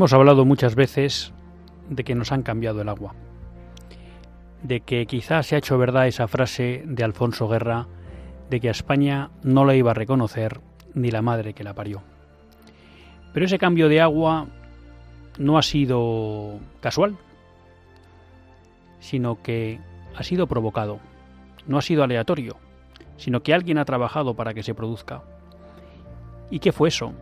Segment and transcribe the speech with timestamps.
[0.00, 1.30] Hemos hablado muchas veces
[1.90, 3.14] de que nos han cambiado el agua,
[4.62, 7.86] de que quizás se ha hecho verdad esa frase de Alfonso Guerra
[8.48, 10.62] de que a España no la iba a reconocer
[10.94, 12.02] ni la madre que la parió.
[13.34, 14.46] Pero ese cambio de agua
[15.38, 17.18] no ha sido casual,
[19.00, 19.80] sino que
[20.16, 20.98] ha sido provocado,
[21.66, 22.56] no ha sido aleatorio,
[23.18, 25.22] sino que alguien ha trabajado para que se produzca.
[26.48, 27.12] ¿Y qué fue eso?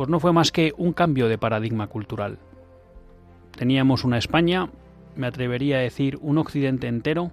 [0.00, 2.38] Pues no fue más que un cambio de paradigma cultural.
[3.50, 4.70] Teníamos una España,
[5.14, 7.32] me atrevería a decir un occidente entero,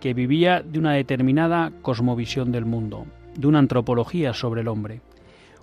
[0.00, 5.02] que vivía de una determinada cosmovisión del mundo, de una antropología sobre el hombre.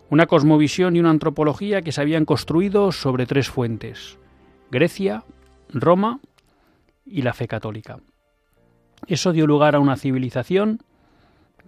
[0.09, 4.17] Una cosmovisión y una antropología que se habían construido sobre tres fuentes,
[4.71, 5.25] Grecia,
[5.73, 6.21] Roma
[7.05, 7.99] y la fe católica.
[9.05, 10.79] Eso dio lugar a una civilización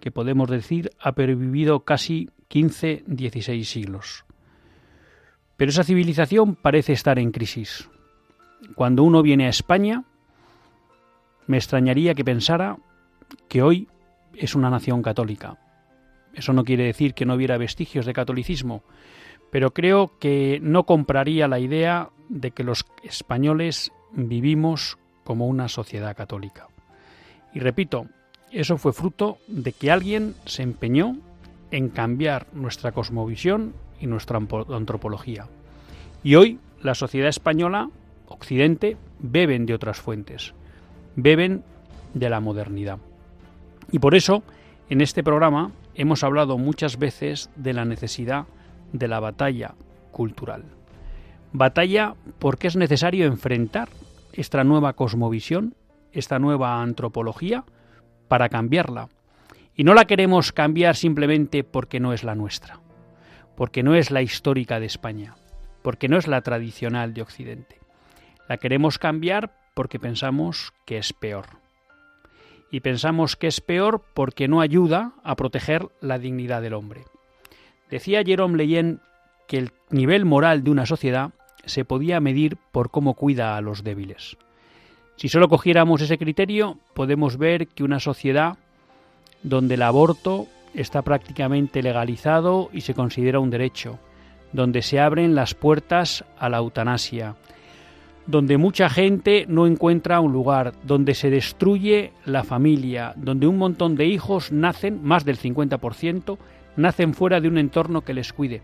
[0.00, 4.24] que podemos decir ha pervivido casi 15-16 siglos.
[5.56, 7.88] Pero esa civilización parece estar en crisis.
[8.74, 10.04] Cuando uno viene a España,
[11.46, 12.78] me extrañaría que pensara
[13.48, 13.88] que hoy
[14.34, 15.58] es una nación católica.
[16.32, 18.82] Eso no quiere decir que no hubiera vestigios de catolicismo,
[19.50, 26.16] pero creo que no compraría la idea de que los españoles vivimos como una sociedad
[26.16, 26.68] católica.
[27.52, 28.06] Y repito,
[28.50, 31.16] eso fue fruto de que alguien se empeñó
[31.70, 35.46] en cambiar nuestra cosmovisión y nuestra antropología.
[36.22, 37.88] Y hoy la sociedad española,
[38.26, 40.52] Occidente, beben de otras fuentes,
[41.16, 41.64] beben
[42.12, 42.98] de la modernidad.
[43.90, 44.42] Y por eso,
[44.90, 48.44] en este programa hemos hablado muchas veces de la necesidad
[48.92, 49.74] de la batalla
[50.12, 50.64] cultural.
[51.52, 53.88] Batalla porque es necesario enfrentar
[54.34, 55.74] esta nueva cosmovisión,
[56.12, 57.64] esta nueva antropología,
[58.28, 59.08] para cambiarla.
[59.76, 62.83] Y no la queremos cambiar simplemente porque no es la nuestra
[63.56, 65.36] porque no es la histórica de España,
[65.82, 67.78] porque no es la tradicional de Occidente.
[68.48, 71.46] La queremos cambiar porque pensamos que es peor.
[72.70, 77.04] Y pensamos que es peor porque no ayuda a proteger la dignidad del hombre.
[77.90, 79.00] Decía Jerome Leyen
[79.46, 81.30] que el nivel moral de una sociedad
[81.64, 84.36] se podía medir por cómo cuida a los débiles.
[85.16, 88.58] Si solo cogiéramos ese criterio, podemos ver que una sociedad
[89.42, 93.98] donde el aborto está prácticamente legalizado y se considera un derecho,
[94.52, 97.36] donde se abren las puertas a la eutanasia,
[98.26, 103.96] donde mucha gente no encuentra un lugar, donde se destruye la familia, donde un montón
[103.96, 106.38] de hijos nacen, más del 50%,
[106.76, 108.62] nacen fuera de un entorno que les cuide.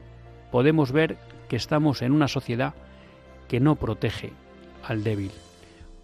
[0.51, 1.17] Podemos ver
[1.49, 2.75] que estamos en una sociedad
[3.49, 4.33] que no protege
[4.87, 5.33] al débil.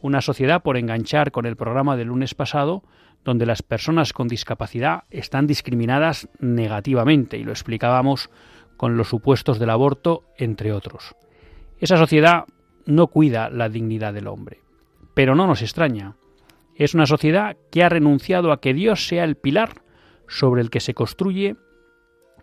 [0.03, 2.83] Una sociedad, por enganchar con el programa del lunes pasado,
[3.26, 8.31] donde las personas con discapacidad están discriminadas negativamente, y lo explicábamos
[8.77, 11.16] con los supuestos del aborto, entre otros.
[11.80, 12.45] Esa sociedad
[12.84, 14.60] no cuida la dignidad del hombre.
[15.12, 16.15] Pero no nos extraña.
[16.77, 19.83] Es una sociedad que ha renunciado a que Dios sea el pilar
[20.28, 21.56] sobre el que se construye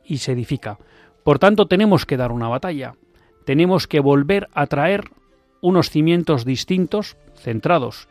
[0.03, 0.79] y se edifica.
[1.23, 2.95] Por tanto, tenemos que dar una batalla.
[3.45, 5.05] Tenemos que volver a traer
[5.61, 8.09] unos cimientos distintos, centrados,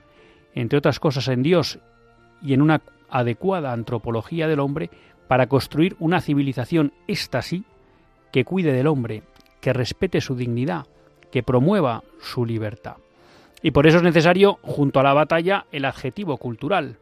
[0.54, 1.78] entre otras cosas, en Dios
[2.42, 4.90] y en una adecuada antropología del hombre
[5.28, 7.64] para construir una civilización, esta sí,
[8.32, 9.22] que cuide del hombre,
[9.60, 10.86] que respete su dignidad,
[11.30, 12.96] que promueva su libertad.
[13.62, 16.96] Y por eso es necesario, junto a la batalla, el adjetivo cultural.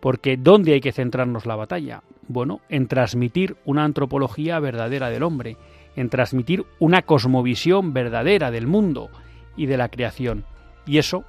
[0.00, 2.02] Porque ¿dónde hay que centrarnos la batalla?
[2.28, 5.56] Bueno, en transmitir una antropología verdadera del hombre,
[5.96, 9.10] en transmitir una cosmovisión verdadera del mundo
[9.56, 10.44] y de la creación.
[10.86, 11.24] Y eso,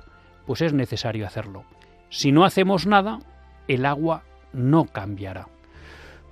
[0.46, 1.64] pues es necesario hacerlo.
[2.10, 3.20] Si no hacemos nada,
[3.70, 5.48] el agua no cambiará.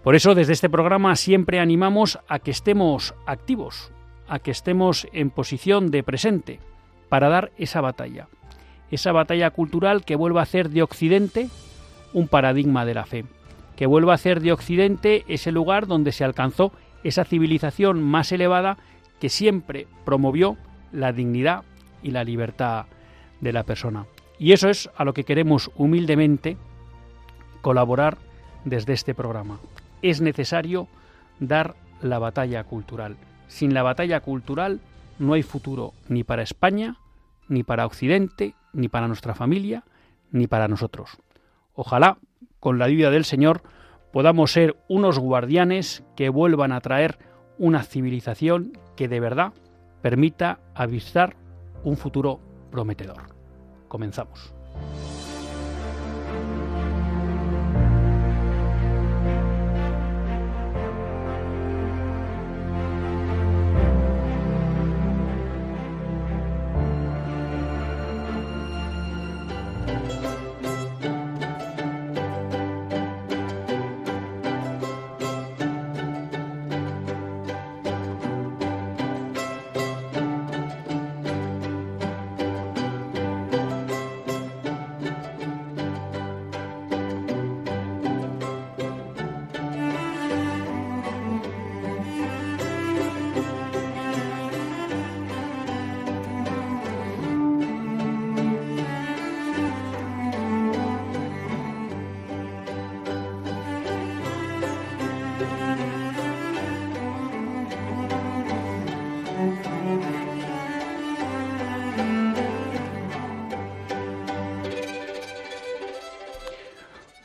[0.04, 3.92] Por eso desde este programa siempre animamos a que estemos activos,
[4.28, 6.60] a que estemos en posición de presente
[7.10, 8.28] para dar esa batalla,
[8.92, 11.50] esa batalla cultural que vuelva a hacer de Occidente
[12.14, 13.26] un paradigma de la fe,
[13.76, 16.72] que vuelva a hacer de Occidente ese lugar donde se alcanzó
[17.04, 18.78] esa civilización más elevada
[19.20, 20.58] que siempre promovió
[20.92, 21.64] la dignidad
[22.02, 22.86] y la libertad
[23.42, 24.06] de la persona.
[24.40, 26.58] Y eso es a lo que queremos humildemente
[27.62, 28.18] colaborar
[28.66, 29.60] desde este programa.
[30.02, 30.88] Es necesario
[31.40, 33.16] dar la batalla cultural.
[33.48, 34.80] Sin la batalla cultural
[35.20, 36.98] no hay futuro ni para España,
[37.48, 39.84] ni para Occidente, ni para nuestra familia,
[40.32, 41.18] ni para nosotros.
[41.74, 42.18] Ojalá,
[42.60, 43.62] con la ayuda del Señor,
[44.12, 47.18] podamos ser unos guardianes que vuelvan a traer
[47.58, 49.54] una civilización que de verdad
[50.02, 51.36] permita avistar
[51.84, 52.40] un futuro
[52.72, 53.36] prometedor.
[53.88, 54.54] Comenzamos.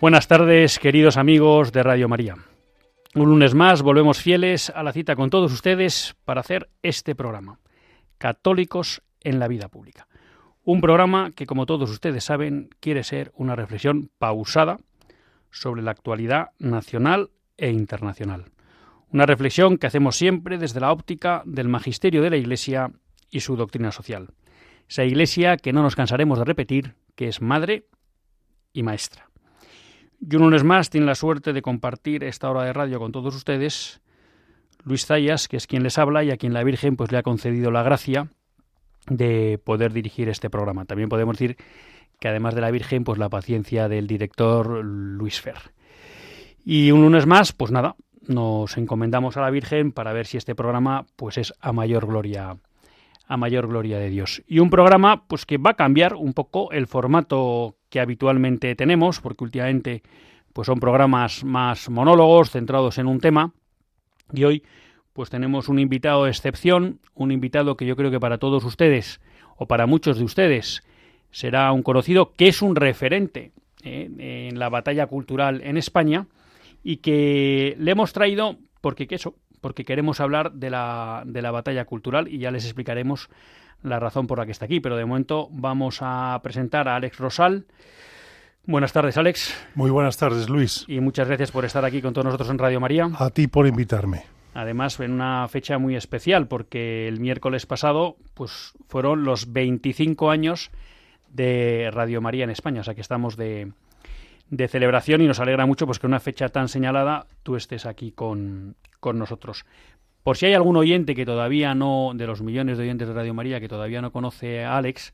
[0.03, 2.35] Buenas tardes, queridos amigos de Radio María.
[3.15, 7.61] Un lunes más volvemos fieles a la cita con todos ustedes para hacer este programa,
[8.19, 10.09] Católicos en la Vida Pública.
[10.65, 14.79] Un programa que, como todos ustedes saben, quiere ser una reflexión pausada
[15.53, 18.47] sobre la actualidad nacional e internacional.
[19.13, 22.91] Una reflexión que hacemos siempre desde la óptica del magisterio de la Iglesia
[23.31, 24.31] y su doctrina social.
[24.89, 27.87] Esa Iglesia que no nos cansaremos de repetir, que es madre
[28.73, 29.29] y maestra.
[30.25, 33.35] Y un lunes más tiene la suerte de compartir esta hora de radio con todos
[33.35, 34.01] ustedes
[34.85, 37.25] Luis Zayas, que es quien les habla y a quien la Virgen pues le ha
[37.25, 38.29] concedido la gracia
[39.09, 40.85] de poder dirigir este programa.
[40.85, 41.57] También podemos decir
[42.21, 45.73] que además de la Virgen, pues la paciencia del director Luis Fer.
[46.65, 47.97] Y un lunes más, pues nada,
[48.29, 52.57] nos encomendamos a la Virgen para ver si este programa pues es a mayor gloria
[53.27, 54.43] a mayor gloria de Dios.
[54.47, 59.21] Y un programa pues que va a cambiar un poco el formato que habitualmente tenemos,
[59.21, 60.03] porque últimamente
[60.55, 63.53] pues son programas más monólogos, centrados en un tema,
[64.33, 64.63] y hoy
[65.13, 69.21] pues tenemos un invitado de excepción, un invitado que yo creo que para todos ustedes,
[69.59, 70.83] o para muchos de ustedes,
[71.31, 73.53] será un conocido que es un referente
[73.85, 76.29] eh, en la batalla cultural en España,
[76.83, 81.85] y que le hemos traído porque eso, porque queremos hablar de la, de la batalla
[81.85, 83.29] cultural y ya les explicaremos
[83.83, 84.81] la razón por la que está aquí.
[84.81, 87.67] Pero de momento vamos a presentar a Alex Rosal.
[88.65, 89.55] Buenas tardes, Alex.
[89.75, 90.85] Muy buenas tardes, Luis.
[90.87, 93.11] Y muchas gracias por estar aquí con todos nosotros en Radio María.
[93.19, 94.25] A ti por invitarme.
[94.55, 100.71] Además, en una fecha muy especial, porque el miércoles pasado pues, fueron los 25 años
[101.29, 102.83] de Radio María en España.
[102.83, 103.73] O sea que estamos de,
[104.51, 108.13] de celebración y nos alegra mucho pues, que una fecha tan señalada tú estés aquí
[108.13, 109.65] con, con nosotros.
[110.23, 113.35] Por si hay algún oyente que todavía no, de los millones de oyentes de Radio
[113.35, 115.13] María, que todavía no conoce a Alex,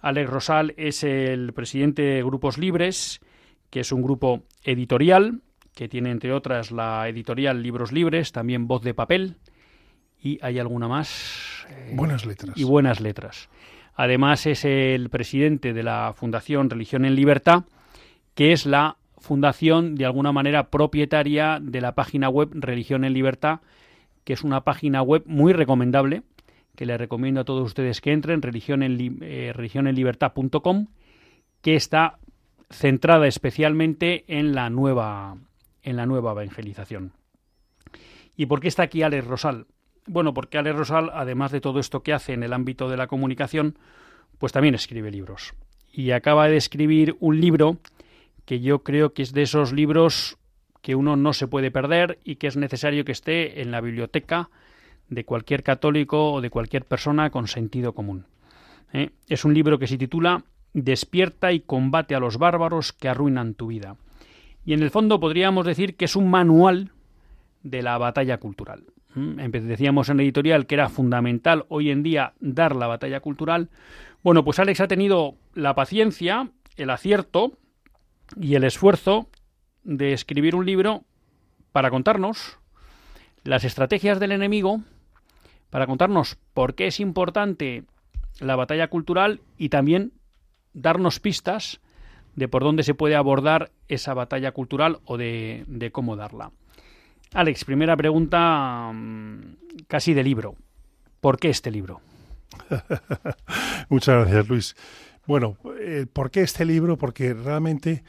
[0.00, 3.20] Alex Rosal es el presidente de Grupos Libres,
[3.68, 5.42] que es un grupo editorial,
[5.74, 9.36] que tiene entre otras la editorial Libros Libres, también Voz de Papel,
[10.22, 11.66] y hay alguna más.
[11.68, 12.56] Eh, buenas letras.
[12.56, 13.48] Y buenas letras.
[13.94, 17.64] Además es el presidente de la Fundación Religión en Libertad,
[18.34, 23.60] que es la fundación de alguna manera propietaria de la página web Religión en Libertad,
[24.24, 26.22] que es una página web muy recomendable,
[26.76, 30.86] que le recomiendo a todos ustedes que entren, eh, religionenlibertad.com,
[31.60, 32.18] que está
[32.70, 35.36] centrada especialmente en la nueva
[35.82, 37.12] en la nueva evangelización.
[38.36, 39.66] ¿Y por qué está aquí Alex Rosal?
[40.06, 43.06] Bueno, porque Alex Rosal, además de todo esto que hace en el ámbito de la
[43.06, 43.78] comunicación,
[44.38, 45.54] pues también escribe libros.
[45.92, 47.78] Y acaba de escribir un libro
[48.44, 50.38] que yo creo que es de esos libros
[50.82, 54.50] que uno no se puede perder y que es necesario que esté en la biblioteca
[55.08, 58.26] de cualquier católico o de cualquier persona con sentido común.
[58.92, 59.10] ¿eh?
[59.28, 63.66] Es un libro que se titula Despierta y combate a los bárbaros que arruinan tu
[63.68, 63.96] vida.
[64.64, 66.92] Y en el fondo podríamos decir que es un manual
[67.62, 68.84] de la batalla cultural.
[69.14, 73.68] Decíamos en la editorial que era fundamental hoy en día dar la batalla cultural.
[74.22, 77.58] Bueno, pues Alex ha tenido la paciencia, el acierto
[78.40, 79.28] y el esfuerzo
[79.84, 81.04] de escribir un libro
[81.72, 82.58] para contarnos
[83.44, 84.80] las estrategias del enemigo,
[85.70, 87.84] para contarnos por qué es importante
[88.40, 90.12] la batalla cultural y también
[90.72, 91.80] darnos pistas
[92.36, 96.52] de por dónde se puede abordar esa batalla cultural o de, de cómo darla.
[97.32, 99.56] Alex, primera pregunta mm,
[99.86, 100.56] casi de libro.
[101.20, 102.00] ¿Por qué este libro?
[103.88, 104.76] Muchas gracias, Luis.
[105.26, 106.96] Bueno, eh, ¿por qué este libro?
[106.96, 108.02] Porque realmente,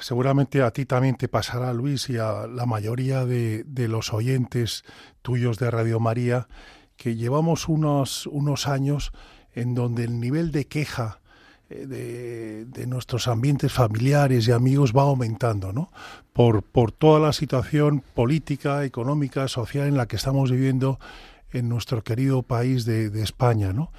[0.00, 4.84] seguramente a ti también te pasará, Luis, y a la mayoría de, de los oyentes
[5.22, 6.48] tuyos de Radio María,
[6.96, 9.12] que llevamos unos, unos años
[9.54, 11.20] en donde el nivel de queja
[11.70, 15.90] eh, de, de, nuestros ambientes familiares y amigos va aumentando, ¿no?
[16.32, 20.98] Por, por toda la situación política, económica, social en la que estamos viviendo
[21.52, 23.92] en nuestro querido país de, de España, ¿no?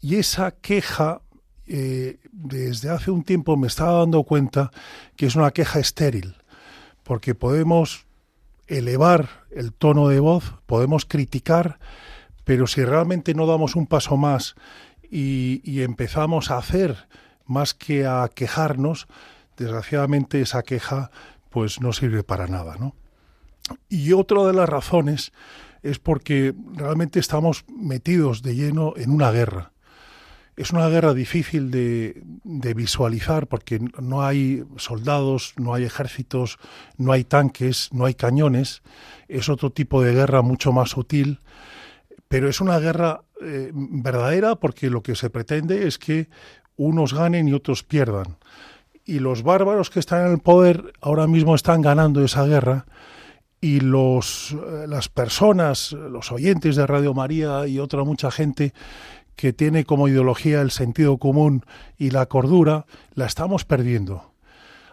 [0.00, 1.22] Y esa queja,
[1.66, 4.70] eh, desde hace un tiempo me estaba dando cuenta
[5.16, 6.36] que es una queja estéril,
[7.02, 8.06] porque podemos
[8.66, 11.78] elevar el tono de voz, podemos criticar,
[12.44, 14.54] pero si realmente no damos un paso más
[15.10, 17.08] y, y, empezamos a hacer
[17.44, 19.06] más que a quejarnos,
[19.56, 21.10] desgraciadamente esa queja
[21.50, 22.94] pues no sirve para nada, ¿no?
[23.88, 25.32] Y otra de las razones
[25.82, 29.72] es porque realmente estamos metidos de lleno en una guerra.
[30.56, 32.22] Es una guerra difícil de,
[32.74, 36.58] visualizar porque no hay soldados, no hay ejércitos,
[36.96, 38.82] no hay tanques, no hay cañones.
[39.28, 41.40] Es otro tipo de guerra mucho más sutil,
[42.28, 46.30] pero es una guerra eh, verdadera porque lo que se pretende es que
[46.76, 48.38] unos ganen y otros pierdan.
[49.04, 52.86] Y los bárbaros que están en el poder ahora mismo están ganando esa guerra
[53.60, 58.72] y los, eh, las personas, los oyentes de Radio María y otra mucha gente
[59.36, 61.64] que tiene como ideología el sentido común
[61.96, 64.32] y la cordura, la estamos perdiendo.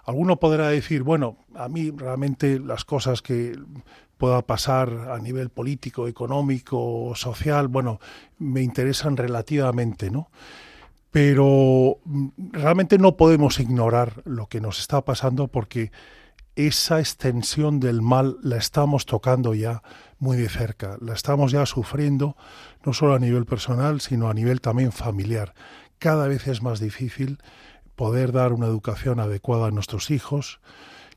[0.06, 3.58] Alguno podrá decir, bueno, a mí realmente las cosas que
[4.18, 8.00] pueda pasar a nivel político, económico, social, bueno,
[8.38, 10.30] me interesan relativamente, ¿no?
[11.10, 15.92] Pero mm, realmente no podemos ignorar lo que nos está pasando porque
[16.56, 19.82] esa extensión del mal la estamos tocando ya
[20.24, 22.36] muy de cerca, la estamos ya sufriendo
[22.86, 25.54] no solo a nivel personal, sino a nivel también familiar.
[26.00, 27.40] Cada vez es más difícil
[27.96, 30.62] poder dar una educación adecuada a nuestros hijos,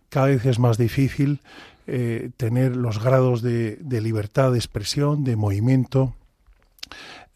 [0.09, 1.41] cada vez es más difícil
[1.87, 6.15] eh, tener los grados de, de, libertad de expresión, de movimiento,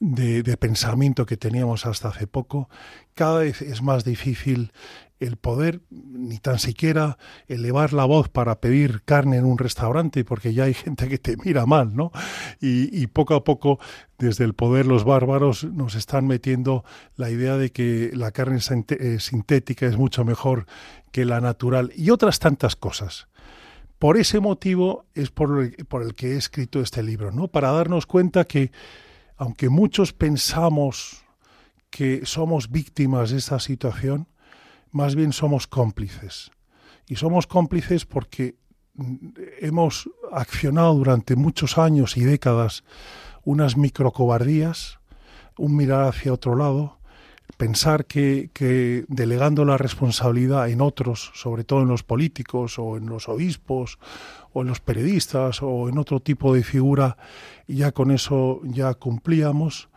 [0.01, 2.69] de, de, pensamiento que teníamos hasta hace poco.
[3.15, 4.73] Cada vez es más difícil
[5.21, 10.55] el poder ni tan siquiera elevar la voz para pedir carne en un restaurante, porque
[10.55, 12.11] ya hay gente que te mira mal, ¿no?
[12.61, 13.79] Y, poco a poco,
[14.19, 16.85] desde el poder, los bárbaros nos están metiendo
[17.17, 20.67] la idea de que la carne sintética es mucho mejor
[21.13, 23.29] que la natural y otras tantas cosas.
[23.99, 27.49] Por ese motivo es por el, por el que he escrito este libro, ¿no?
[27.49, 28.73] Para darnos cuenta que,
[29.37, 31.25] aunque muchos pensamos
[31.91, 34.29] que somos víctimas de esta situación,
[34.93, 36.51] más bien somos cómplices.
[37.07, 38.57] Y somos cómplices porque
[39.61, 42.85] hemos accionado durante muchos años y décadas
[43.45, 45.01] unas microcobardías,
[45.57, 46.99] un mirar hacia otro lado,
[47.57, 53.07] pensar que, que, delegando la responsabilidad en otros, sobre todo en los políticos o en
[53.07, 53.99] los obispos
[54.53, 57.17] o en los periodistas o en otro tipo de figura,
[57.67, 59.89] ya con eso ya cumplíamos.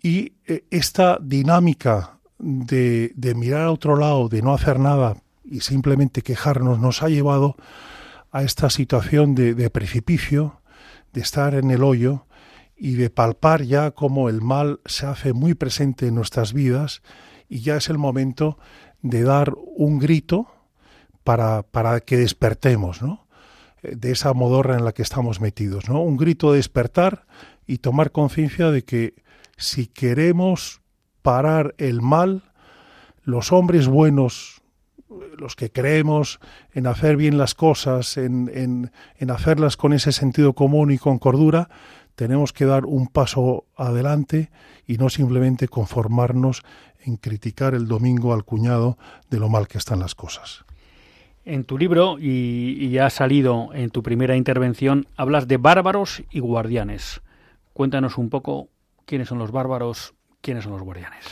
[0.00, 5.60] Y eh, esta dinámica de, de mirar a otro lado, de no hacer nada y
[5.60, 7.56] simplemente quejarnos, nos ha llevado
[8.30, 10.60] a esta situación de, de precipicio,
[11.12, 12.26] de estar en el hoyo,
[12.78, 17.02] y de palpar ya cómo el mal se hace muy presente en nuestras vidas
[17.48, 18.56] y ya es el momento
[19.02, 20.46] de dar un grito
[21.24, 23.26] para, para que despertemos, ¿no?
[23.82, 26.02] de esa modorra en la que estamos metidos, ¿no?
[26.02, 27.26] Un grito de despertar
[27.66, 29.14] y tomar conciencia de que
[29.56, 30.80] si queremos
[31.28, 32.40] parar el mal,
[33.22, 34.62] los hombres buenos,
[35.36, 36.40] los que creemos
[36.72, 41.68] en hacer bien las cosas, en, en, hacerlas con ese sentido común y con cordura,
[42.14, 44.50] tenemos que dar un paso adelante
[44.86, 46.62] y no simplemente conformarnos
[47.04, 48.96] en criticar el domingo al cuñado
[49.28, 50.64] de lo mal que están las cosas.
[51.44, 56.40] En tu libro, y, y ha salido en tu primera intervención, hablas de bárbaros y
[56.40, 57.20] guardianes.
[57.74, 58.70] Cuéntanos un poco
[59.04, 61.24] quiénes son los bárbaros, quiénes son los guardianes.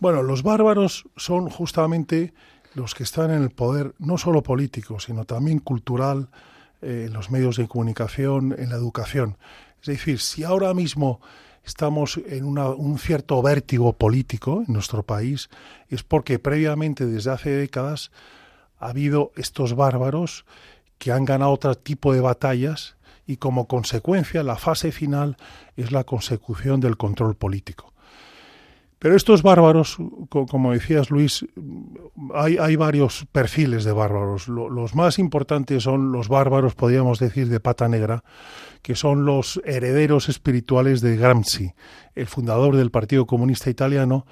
[0.00, 2.34] Bueno, los bárbaros son justamente
[2.74, 6.28] los que están en el poder, no solo político, sino también cultural,
[6.84, 9.38] eh, en los medios de comunicación, en la educación.
[9.80, 11.20] Es decir, si ahora mismo
[11.64, 15.48] estamos en un cierto vértigo político en nuestro país,
[15.88, 18.10] es porque previamente, desde hace décadas,
[18.78, 20.44] ha habido estos bárbaros
[20.98, 25.38] que han ganado otro tipo de batallas y como consecuencia la fase final
[25.76, 27.93] es la consecución del control político.
[29.04, 29.98] Pero estos bárbaros,
[30.30, 31.44] como decías Luis,
[32.32, 34.48] hay, varios perfiles de bárbaros.
[34.48, 38.24] los más importantes son los bárbaros, podríamos decir, de pata negra,
[38.80, 41.74] que son los herederos espirituales de Gramsci,
[42.14, 44.24] el fundador del Partido Comunista Italiano,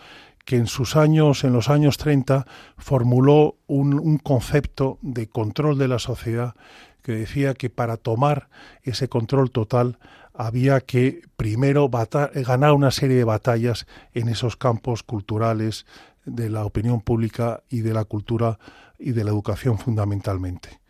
[0.46, 2.46] que en sus años, en los años 30,
[2.78, 6.54] formuló un concepto de control de la sociedad
[7.02, 8.48] que decía que para tomar
[8.82, 9.98] ese control total
[10.34, 15.86] había que primero ganar una serie de batallas en esos campos culturales
[16.24, 18.58] de la opinión pública y de la cultura
[18.98, 20.80] y de la educación fundamentalmente.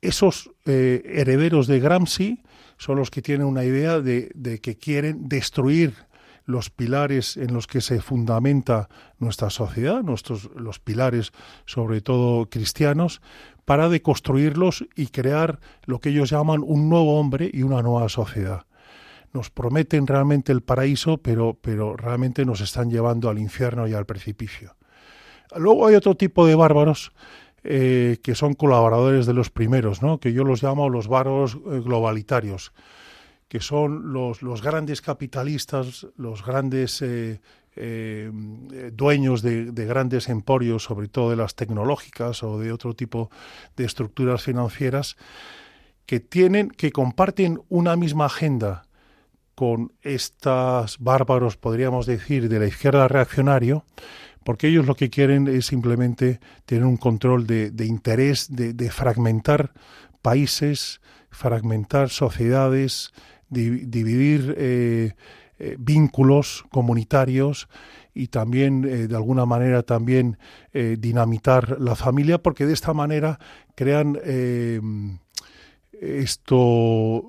[0.00, 2.42] Esos eh, herederos de Gramsci
[2.78, 5.94] son los que tienen una idea de, de que quieren destruir
[6.44, 11.32] los pilares en los que se fundamenta nuestra sociedad, nuestros los pilares
[11.64, 13.20] sobre todo cristianos,
[13.66, 18.64] para deconstruirlos y crear lo que ellos llaman un nuevo hombre y una nueva sociedad.
[19.32, 24.06] Nos prometen realmente el paraíso, pero, pero realmente nos están llevando al infierno y al
[24.06, 24.76] precipicio.
[25.56, 27.12] Luego hay otro tipo de bárbaros
[27.64, 30.20] eh, que son colaboradores de los primeros, ¿no?
[30.20, 32.72] que yo los llamo los bárbaros eh, globalitarios,
[33.48, 37.40] que son los, los grandes capitalistas, los grandes eh,
[37.76, 38.30] eh,
[38.94, 43.30] dueños de, grandes emporios, sobre todo de las tecnológicas o de otro tipo
[43.76, 45.16] de estructuras financieras,
[46.06, 48.86] que tienen, que comparten una misma agenda
[49.54, 53.84] con estos bárbaros, podríamos decir, de la izquierda reaccionario,
[54.44, 59.72] porque ellos lo que quieren es simplemente tener un control de, interés, de, fragmentar
[60.22, 63.12] países, fragmentar sociedades,
[63.48, 65.14] dividir eh,
[65.58, 67.68] eh, vínculos comunitarios
[68.12, 70.36] y también, eh, de alguna manera, también
[70.74, 73.38] eh, dinamitar la familia, porque de esta manera
[73.74, 74.18] crean
[75.92, 77.24] esto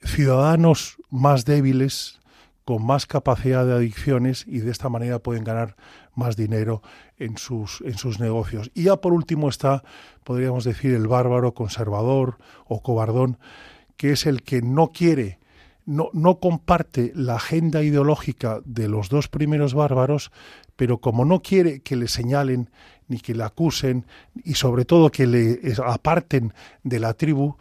[0.00, 2.20] ciudadanos más débiles,
[2.64, 5.74] con más capacidad de adicciones y de esta manera pueden ganar
[6.14, 6.82] más dinero
[7.18, 8.70] en sus, en sus negocios.
[8.74, 9.82] Y ya por último está,
[10.22, 13.38] podríamos decir, el bárbaro conservador o cobardón,
[13.96, 15.40] que es el que no quiere
[15.86, 20.32] no, no comparte la agenda ideológica de los dos primeros bárbaros,
[20.76, 22.70] pero como no quiere que le señalen
[23.08, 24.06] ni que le acusen
[24.44, 27.56] y sobre todo que le aparten de la tribu,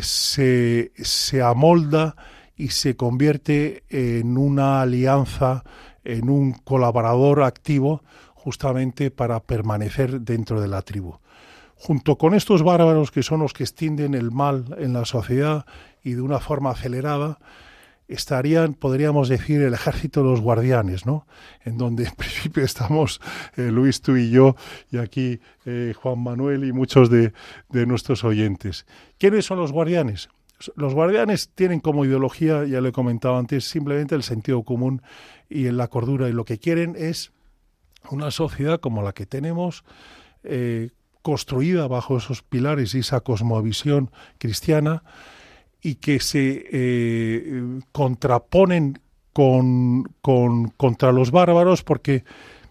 [0.00, 2.16] se, se amolda
[2.56, 5.62] y se convierte en una alianza,
[6.04, 8.02] en un colaborador activo
[8.34, 11.18] justamente para permanecer dentro de la tribu.
[11.76, 15.64] Junto con estos bárbaros que son los que extienden el mal en la sociedad
[16.02, 17.38] y de una forma acelerada,
[18.08, 21.26] estarían, podríamos decir, el ejército de los guardianes, ¿no?
[21.64, 23.20] En donde en principio estamos
[23.56, 24.56] eh, Luis, tú y yo,
[24.90, 27.32] y aquí eh, Juan Manuel y muchos de,
[27.68, 28.86] de nuestros oyentes.
[29.18, 30.28] ¿Quiénes son los guardianes?
[30.74, 35.02] Los guardianes tienen como ideología, ya lo he comentado antes, simplemente el sentido común
[35.48, 37.30] y la cordura, y lo que quieren es
[38.10, 39.84] una sociedad como la que tenemos,
[40.42, 40.90] eh,
[41.22, 45.02] construida bajo esos pilares y esa cosmovisión cristiana,
[45.82, 48.98] y que se eh, contraponen
[49.32, 50.04] con,
[50.76, 52.24] contra los bárbaros porque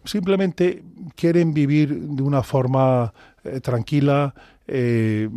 [0.04, 0.84] simplemente
[1.16, 4.34] quieren vivir de una forma eh, tranquila,
[4.68, 5.30] eh,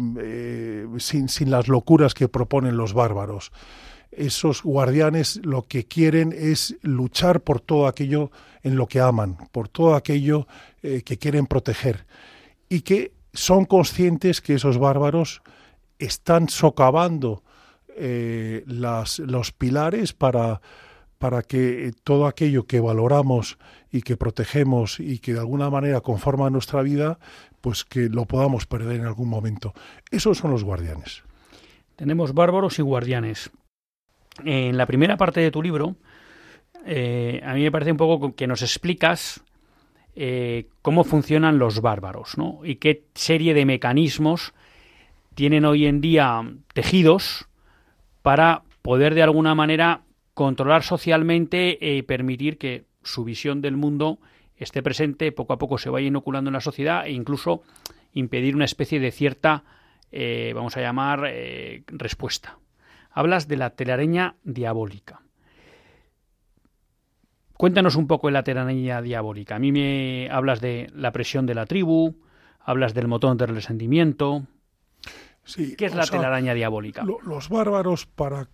[0.99, 3.53] sin, sin, las locuras que proponen los bárbaros.
[4.11, 8.33] Esos guardianes lo que quieren es luchar por todo aquello
[8.65, 10.49] en lo que aman, por todo aquello
[10.83, 12.07] que quieren proteger
[12.69, 15.43] y que son conscientes que esos bárbaros
[16.01, 17.45] están socavando
[18.01, 20.61] eh, los pilares para,
[21.19, 23.59] para que todo aquello que valoramos
[23.93, 27.19] y que protegemos y que de alguna manera conforma nuestra vida,
[27.61, 29.75] pues que lo podamos perder en algún momento.
[30.11, 31.23] Esos son los guardianes.
[31.97, 33.51] Tenemos bárbaros y guardianes.
[34.45, 35.97] En la primera parte de tu libro,
[36.87, 39.45] eh, a mí me parece un poco que nos explicas
[40.17, 42.61] eh, cómo funcionan los bárbaros, ¿no?
[42.65, 44.55] Y qué serie de mecanismos
[45.35, 47.50] tienen hoy en día tejidos
[48.23, 50.03] para poder de alguna manera
[50.35, 54.19] controlar socialmente y permitir que su visión del mundo
[54.57, 57.63] esté presente, poco a poco se vaya inoculando en la sociedad e incluso
[58.13, 59.65] impedir una especie de cierta,
[60.13, 62.59] eh, vamos a llamar, eh, respuesta.
[63.11, 65.23] Hablas de la telaraña diabólica.
[67.55, 69.57] Cuéntanos un poco de la telaraña diabólica.
[69.57, 72.17] A mí me hablas de la presión de la tribu,
[72.61, 74.47] hablas del motor del resentimiento,
[75.45, 77.05] ¿Qué es la telaraña diabólica?
[77.25, 78.49] los bárbaros, para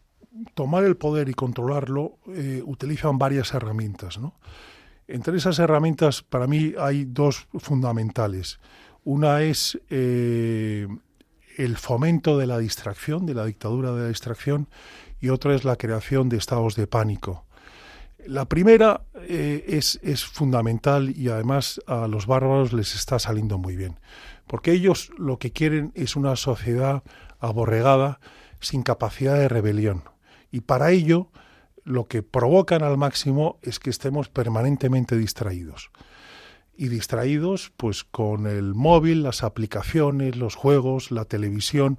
[0.54, 4.18] tomar el poder y controlarlo, eh, utilizan varias herramientas.
[4.18, 4.38] ¿no?
[5.08, 8.58] Entre esas herramientas, para mí, hay dos fundamentales.
[9.04, 10.88] Una es eh,
[11.56, 14.68] el fomento de la distracción, de la dictadura de la distracción,
[15.20, 17.44] y otra es la creación de estados de pánico.
[18.26, 23.76] La primera eh, es, es, fundamental y además a los bárbaros les está saliendo muy
[23.76, 24.00] bien,
[24.46, 27.02] porque ellos lo que quieren es una sociedad
[27.40, 28.20] aborregada
[28.60, 30.04] sin capacidad de rebelión.
[30.50, 31.30] Y para ello
[31.84, 35.90] lo que provocan al máximo es que estemos permanentemente distraídos.
[36.76, 41.98] Y distraídos pues con el móvil, las aplicaciones, los juegos, la televisión,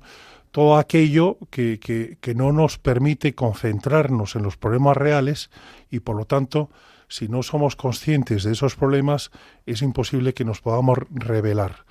[0.52, 5.50] todo aquello que, que, no nos permite concentrarnos en los problemas reales
[5.90, 6.70] y por lo tanto
[7.08, 9.32] si no somos conscientes de esos problemas
[9.66, 11.87] es imposible que nos podamos revelar.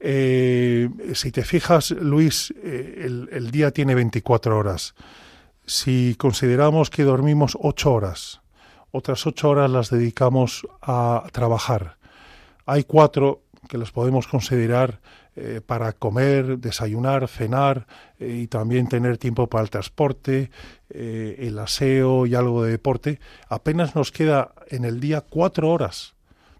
[0.00, 4.94] Eh, si te fijas, Luis, eh, el, día tiene 24 horas.
[5.66, 8.40] Si consideramos que dormimos 8 horas,
[8.90, 11.98] otras 8 horas las dedicamos a trabajar.
[12.64, 15.00] Hay cuatro que las podemos considerar
[15.36, 17.86] eh, para comer, desayunar, cenar
[18.18, 20.50] eh, y también tener tiempo para el transporte,
[20.90, 26.14] el aseo y algo de deporte, apenas nos queda en el día cuatro horas,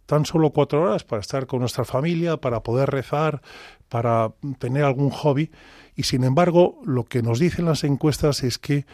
[0.09, 3.43] tan solo cuatro horas para estar con nuestra familia, para poder rezar,
[3.91, 5.51] para tener algún hobby.
[5.97, 8.87] Y sin embargo, lo que nos dicen las encuestas es que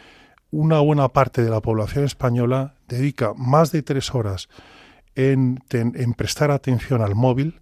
[0.51, 4.49] una buena parte de la población española dedica más de tres horas
[5.15, 7.61] en, en prestar atención al móvil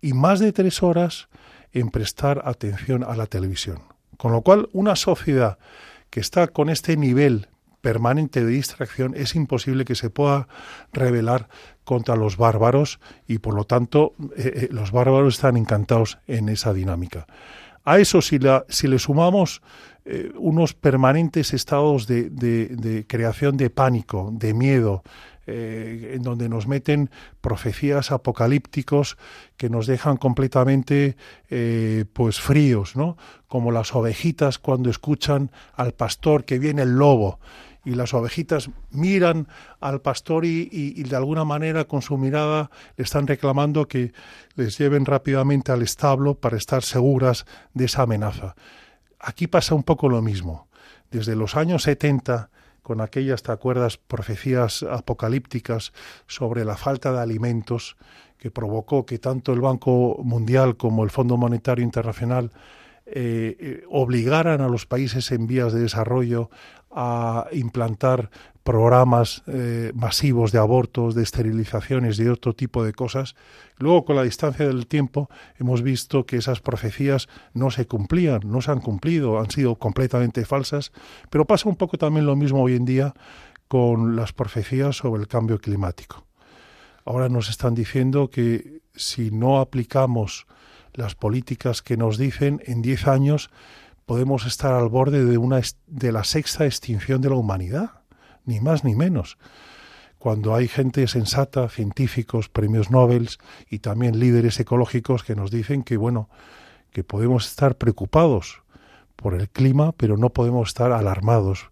[0.00, 1.28] y más de tres horas
[1.72, 3.82] en prestar atención a la televisión.
[4.16, 5.58] Con lo cual, una sociedad
[6.08, 7.48] que está con este nivel
[7.84, 10.48] permanente de distracción es imposible que se pueda
[10.94, 11.50] rebelar
[11.84, 16.72] contra los bárbaros y por lo tanto eh, eh, los bárbaros están encantados en esa
[16.72, 17.26] dinámica.
[17.84, 19.60] A eso si, la, si le sumamos
[20.06, 25.02] eh, unos permanentes estados de, de, creación de pánico, de miedo,
[25.46, 27.10] en donde nos meten
[27.42, 29.18] profecías apocalípticos
[29.58, 31.18] que nos dejan completamente
[32.14, 33.18] pues fríos, ¿no?
[33.46, 37.40] Como las ovejitas cuando escuchan al pastor que viene el lobo
[37.84, 39.48] y las ovejitas miran
[39.80, 44.12] al pastor y, y, de alguna manera con su mirada le están reclamando que
[44.56, 48.54] les lleven rápidamente al establo para estar seguras de esa amenaza.
[49.18, 50.68] Aquí pasa un poco lo mismo.
[51.10, 52.50] Desde los años 70
[52.82, 55.94] con aquellas, ¿te acuerdas?, profecías apocalípticas
[56.26, 57.96] sobre la falta de alimentos
[58.36, 62.50] que provocó que tanto el Banco Mundial como el Fondo Monetario Internacional
[63.06, 66.50] eh, eh, obligaran a los países en vías de desarrollo
[66.94, 68.30] a implantar
[68.62, 73.36] programas eh, masivos de abortos, de esterilizaciones y de otro tipo de cosas.
[73.76, 75.28] Luego, con la distancia del tiempo,
[75.58, 80.46] hemos visto que esas profecías no se cumplían, no se han cumplido, han sido completamente
[80.46, 80.92] falsas,
[81.28, 83.14] pero pasa un poco también lo mismo hoy en día
[83.68, 86.24] con las profecías sobre el cambio climático.
[87.04, 90.46] Ahora nos están diciendo que si no aplicamos
[90.94, 93.50] las políticas que nos dicen, en 10 años
[94.06, 97.90] podemos estar al borde de, una, de la sexta extinción de la humanidad
[98.44, 99.38] ni más ni menos.
[100.18, 103.28] Cuando hay gente sensata, científicos, premios Nobel
[103.68, 106.28] y también líderes ecológicos que nos dicen que, bueno,
[106.92, 108.62] que podemos estar preocupados
[109.16, 111.70] por el clima, pero no podemos estar alarmados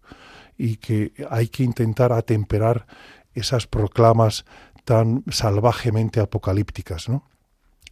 [0.57, 2.85] y que hay que intentar atemperar
[3.33, 4.45] esas proclamas
[4.85, 7.23] tan salvajemente apocalípticas, ¿no?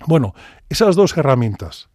[0.06, 0.34] Bueno,
[0.70, 1.90] esas dos herramientas,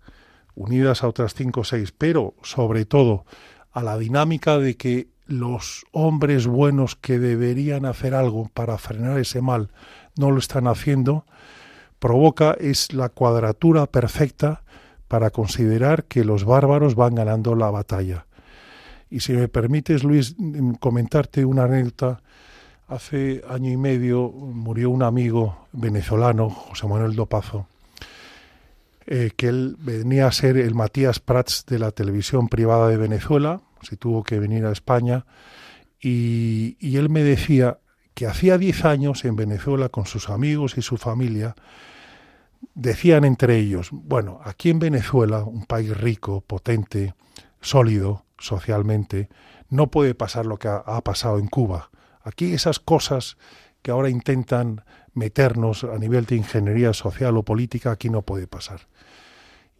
[0.56, 3.24] unidas a otras cinco o seis, pero sobre todo
[3.70, 9.40] a la dinámica de que los hombres buenos que deberían hacer algo para frenar ese
[9.40, 9.70] mal
[10.16, 11.26] no lo están haciendo,
[11.98, 14.62] provoca es la cuadratura perfecta
[15.08, 18.26] para considerar que los bárbaros van ganando la batalla.
[19.10, 22.22] Y si me permites, Luis, mm, comentarte una anécdota.
[22.88, 27.66] Hace año y medio murió un amigo venezolano, José Manuel Dopazo,
[29.06, 33.60] eh, que él venía a ser el Matías Prats de la televisión privada de Venezuela,
[33.82, 35.26] se tuvo que venir a España,
[36.00, 37.78] y, y él me decía
[38.14, 41.54] que hacía 10 años en Venezuela con sus amigos y su familia,
[42.74, 47.14] decían entre ellos, bueno, aquí en Venezuela, un país rico, potente,
[47.60, 49.28] sólido socialmente,
[49.68, 51.90] no puede pasar lo que ha, ha pasado en Cuba.
[52.22, 53.36] Aquí esas cosas
[53.82, 54.84] que ahora intentan
[55.16, 58.86] meternos a nivel de ingeniería social o política, aquí no puede pasar.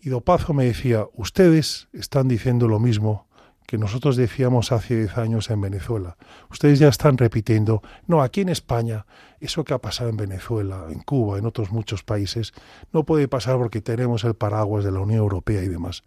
[0.01, 3.27] Y Dopazo me decía, ustedes están diciendo lo mismo
[3.67, 6.17] que nosotros decíamos hace 10 años en Venezuela.
[6.51, 9.07] Ustedes ya están repitiendo, no, aquí en España,
[9.41, 12.55] eso que ha pasado en Venezuela, en Cuba, en otros muchos países,
[12.93, 16.05] no puede pasar porque tenemos el paraguas de la Unión Europea y demás.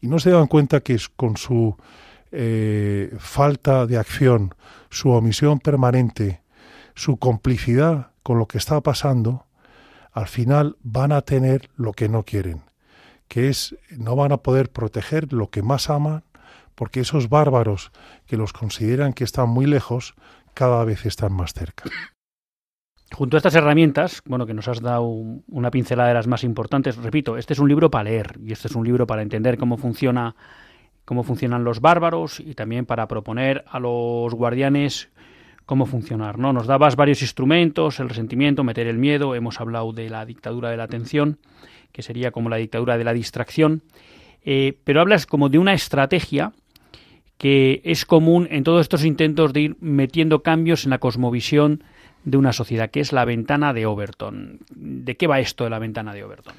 [0.00, 1.76] Y no se dan cuenta que con su
[2.30, 4.54] eh, falta de acción,
[4.88, 6.42] su omisión permanente,
[6.94, 9.46] su complicidad con lo que está pasando,
[10.12, 12.62] al final van a tener lo que no quieren,
[13.28, 16.24] que es no van a poder proteger lo que más aman
[16.74, 17.92] porque esos bárbaros
[18.26, 20.14] que los consideran que están muy lejos,
[20.54, 21.84] cada vez están más cerca.
[23.12, 26.96] Junto a estas herramientas, bueno, que nos has dado una pincelada de las más importantes,
[26.96, 29.76] repito, este es un libro para leer y este es un libro para entender cómo
[29.76, 30.34] funciona
[31.04, 35.10] cómo funcionan los bárbaros y también para proponer a los guardianes
[35.70, 36.52] cómo funcionar, ¿no?
[36.52, 40.76] Nos dabas varios instrumentos, el resentimiento, meter el miedo, hemos hablado de la dictadura de
[40.76, 41.38] la atención,
[41.92, 43.84] que sería como la dictadura de la distracción,
[44.42, 46.54] eh, pero hablas como de una estrategia
[47.38, 51.84] que es común en todos estos intentos de ir metiendo cambios en la cosmovisión
[52.24, 54.58] de una sociedad, que es la ventana de Overton.
[54.74, 56.54] ¿De qué va esto de la ventana de Overton?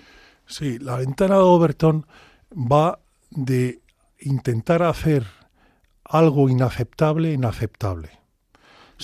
[0.45, 2.05] Sí, la ventana de Overton
[2.53, 3.81] va de
[4.21, 5.25] intentar hacer
[6.05, 8.20] algo inaceptable inaceptable.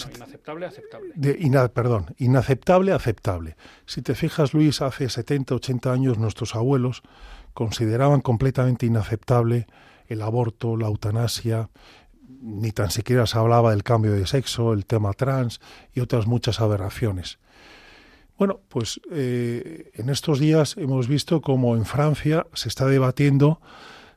[0.05, 1.13] Inaceptable, aceptable.
[1.15, 3.55] De, perdón, inaceptable, aceptable.
[3.85, 7.01] Si te fijas, Luis, hace 70, 80 años nuestros abuelos
[7.53, 9.67] consideraban completamente inaceptable
[10.07, 11.69] el aborto, la eutanasia,
[12.41, 15.59] ni tan siquiera se hablaba del cambio de sexo, el tema trans
[15.93, 17.39] y otras muchas aberraciones.
[18.37, 23.59] Bueno, pues eh, en estos días hemos visto como en Francia se está debatiendo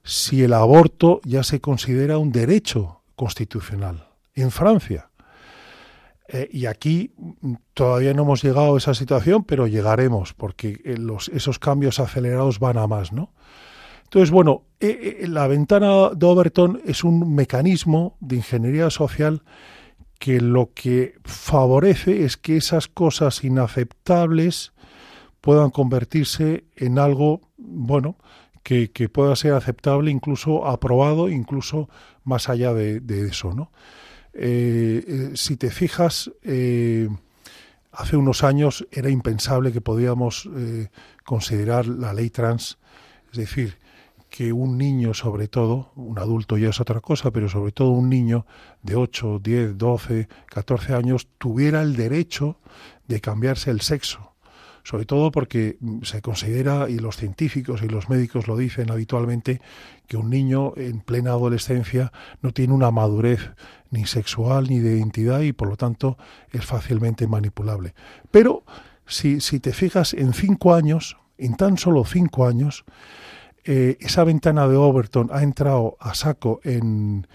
[0.04, 4.08] si el aborto ya se considera un derecho constitucional.
[4.34, 5.09] En Francia.
[6.32, 10.96] Eh, y aquí mm, todavía no hemos llegado a esa situación, pero llegaremos, porque eh,
[10.96, 13.32] los, esos cambios acelerados van a más, ¿no?
[14.04, 19.42] Entonces, bueno, eh, la ventana de Overton es un mecanismo de ingeniería social
[20.18, 24.72] que lo que favorece es que esas cosas inaceptables
[25.40, 28.16] puedan convertirse en algo, bueno,
[28.62, 31.88] que, pueda ser aceptable, incluso aprobado, incluso
[32.22, 33.70] más allá de, de eso, ¿no?
[34.32, 37.08] Eh, eh, si te fijas, eh,
[37.92, 40.48] hace unos años era impensable que podíamos
[41.24, 42.78] considerar la ley trans,
[43.32, 43.78] es decir,
[44.30, 48.08] que un niño sobre todo, un adulto ya es otra cosa, pero sobre todo un
[48.08, 48.46] niño
[48.82, 52.58] de 8, 10, 12, 14 años tuviera el derecho
[53.08, 54.30] de cambiarse el sexo.
[54.82, 59.60] Sobre todo porque mm, se considera, y los científicos y los médicos lo dicen habitualmente,
[60.06, 63.50] que un niño en plena adolescencia no tiene una madurez
[63.90, 66.16] ni sexual ni de identidad y por lo tanto
[66.50, 67.94] es fácilmente manipulable.
[68.30, 68.64] Pero
[69.06, 72.84] si, si te fijas, en cinco años, en tan solo cinco años,
[73.64, 77.26] eh, esa ventana de Overton ha entrado a saco en,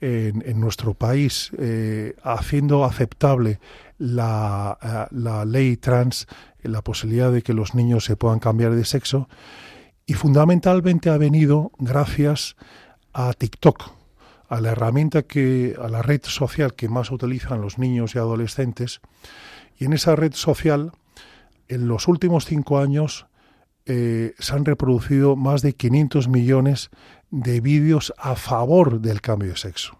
[0.00, 3.58] en, nuestro país, eh, haciendo aceptable
[3.98, 6.26] la, eh, la ley trans
[6.68, 9.28] la posibilidad de que los niños se puedan cambiar de sexo
[10.06, 12.56] y fundamentalmente ha venido gracias
[13.12, 13.90] a TikTok,
[14.54, 19.00] a la herramienta que, a la red social que más utilizan los niños y adolescentes.
[19.76, 20.92] Y en esa red social,
[21.66, 23.26] en los últimos cinco años,
[23.86, 26.90] eh, se han reproducido más de 500 millones
[27.32, 29.98] de vídeos a favor del cambio de sexo.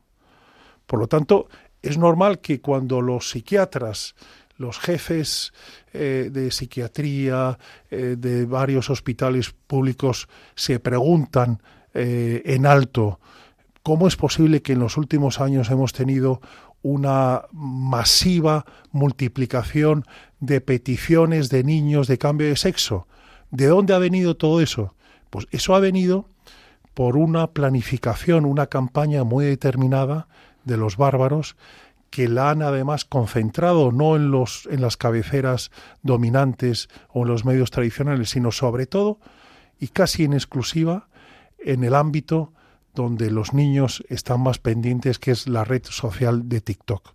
[0.86, 1.48] Por lo tanto,
[1.82, 4.14] es normal que cuando los psiquiatras
[4.56, 5.52] los jefes
[5.92, 7.58] eh, de psiquiatría
[7.90, 11.60] eh, de varios hospitales públicos se preguntan
[11.96, 13.20] en alto
[13.84, 16.40] cómo es posible que en los últimos años hemos tenido
[16.82, 20.06] una masiva multiplicación
[20.40, 23.06] de peticiones de niños de cambio de sexo.
[23.50, 24.94] ¿De dónde ha venido todo eso?
[25.28, 26.26] Pues eso ha venido
[26.94, 30.28] por una planificación, una campaña muy determinada
[30.64, 31.54] de los bárbaros
[32.08, 35.70] que la han además concentrado no en, los, en las cabeceras
[36.02, 39.18] dominantes o en los medios tradicionales, sino sobre todo
[39.78, 41.08] y casi en exclusiva
[41.58, 42.54] en el ámbito
[42.94, 47.14] donde los niños están más pendientes, que es la red social de TikTok.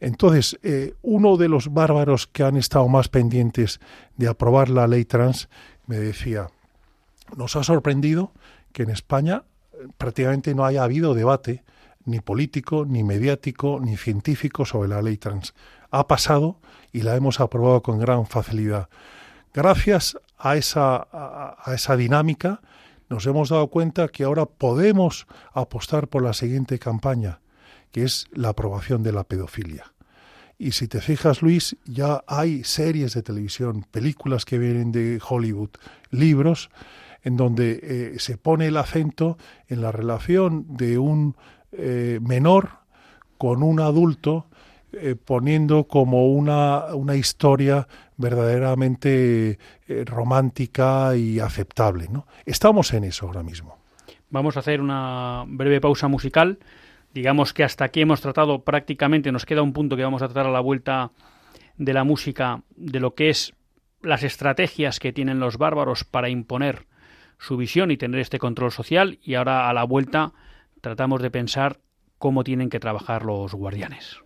[0.00, 3.80] Entonces, eh, uno de los bárbaros que han estado más pendientes
[4.16, 5.48] de aprobar la ley trans
[5.86, 6.48] me decía,
[7.36, 8.32] nos ha sorprendido
[8.72, 11.64] que en España eh, prácticamente no haya habido debate
[12.04, 15.54] ni político, ni mediático, ni científico sobre la ley trans.
[15.90, 16.58] Ha pasado
[16.92, 18.88] y la hemos aprobado con gran facilidad.
[19.54, 22.60] Gracias a esa, a, esa dinámica
[23.14, 27.38] nos hemos dado cuenta que ahora podemos apostar por la siguiente campaña,
[27.92, 29.92] que es la aprobación de la pedofilia.
[30.58, 35.70] Y si te fijas, Luis, ya hay series de televisión, películas que vienen de Hollywood,
[36.10, 36.70] libros,
[37.22, 41.36] en donde eh, se pone el acento en la relación de un
[41.70, 42.80] eh, menor
[43.38, 44.48] con un adulto
[44.92, 52.08] eh, poniendo como una, una historia verdaderamente eh, romántica y aceptable.
[52.08, 52.26] ¿no?
[52.46, 53.78] Estamos en eso ahora mismo.
[54.30, 56.58] Vamos a hacer una breve pausa musical.
[57.12, 60.46] Digamos que hasta aquí hemos tratado prácticamente, nos queda un punto que vamos a tratar
[60.46, 61.12] a la vuelta
[61.76, 63.54] de la música, de lo que es
[64.02, 66.86] las estrategias que tienen los bárbaros para imponer
[67.38, 69.18] su visión y tener este control social.
[69.22, 70.32] Y ahora a la vuelta
[70.80, 71.78] tratamos de pensar
[72.18, 74.18] cómo tienen que trabajar los guardianes.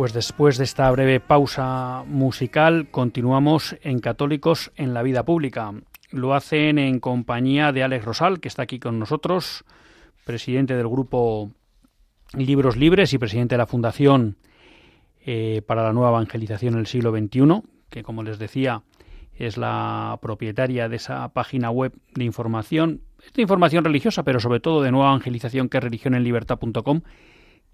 [0.00, 5.74] Pues después de esta breve pausa musical, continuamos en Católicos en la Vida Pública.
[6.10, 9.62] Lo hacen en compañía de Alex Rosal, que está aquí con nosotros,
[10.24, 11.50] presidente del grupo
[12.32, 14.38] Libros Libres y presidente de la Fundación
[15.26, 18.82] eh, para la Nueva Evangelización en el siglo XXI, que como les decía
[19.34, 23.02] es la propietaria de esa página web de información,
[23.34, 27.02] de información religiosa, pero sobre todo de nueva evangelización, que es religionenlibertad.com,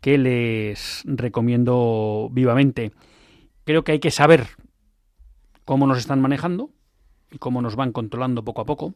[0.06, 2.92] que les recomiendo vivamente.
[3.64, 4.46] Creo que hay que saber
[5.64, 6.70] cómo nos están manejando
[7.32, 8.94] y cómo nos van controlando poco a poco,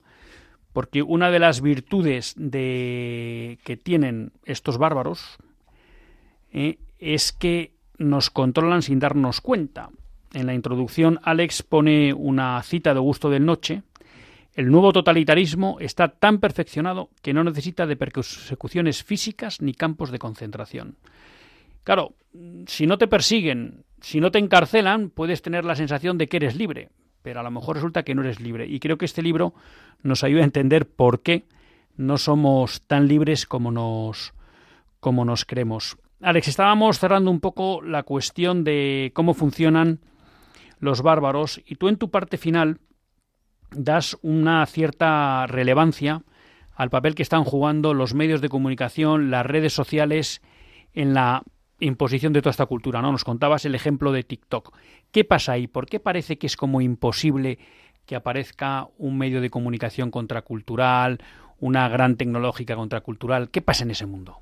[0.72, 5.38] porque una de las virtudes de que tienen estos bárbaros
[6.52, 9.90] eh, es que nos controlan sin darnos cuenta.
[10.32, 13.82] En la introducción, Alex pone una cita de Augusto del Noche.
[14.54, 20.18] El nuevo totalitarismo está tan perfeccionado que no necesita de persecuciones físicas ni campos de
[20.18, 20.96] concentración.
[21.84, 22.14] Claro,
[22.66, 26.56] si no te persiguen, si no te encarcelan, puedes tener la sensación de que eres
[26.56, 26.90] libre,
[27.22, 28.66] pero a lo mejor resulta que no eres libre.
[28.66, 29.54] Y creo que este libro
[30.02, 31.44] nos ayuda a entender por qué
[31.96, 34.34] no somos tan libres como nos,
[34.98, 35.96] como nos creemos.
[36.20, 40.00] Alex, estábamos cerrando un poco la cuestión de cómo funcionan
[40.80, 42.78] los bárbaros y tú en tu parte final
[43.70, 46.22] das una cierta relevancia
[46.74, 50.40] al papel que están jugando los medios de comunicación, las redes sociales
[50.94, 51.42] en la
[51.78, 53.12] imposición de toda esta cultura, ¿no?
[53.12, 54.74] Nos contabas el ejemplo de TikTok.
[55.10, 55.66] ¿Qué pasa ahí?
[55.66, 57.58] ¿Por qué parece que es como imposible
[58.06, 61.22] que aparezca un medio de comunicación contracultural,
[61.58, 63.50] una gran tecnológica contracultural?
[63.50, 64.38] ¿Qué pasa en ese mundo?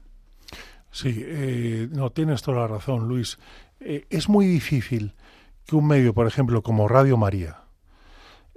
[0.91, 3.39] Sí, eh, no, tienes toda la razón, Luis.
[3.81, 5.15] Eh, es muy difícil
[5.67, 7.59] que un medio, por ejemplo, como Radio María,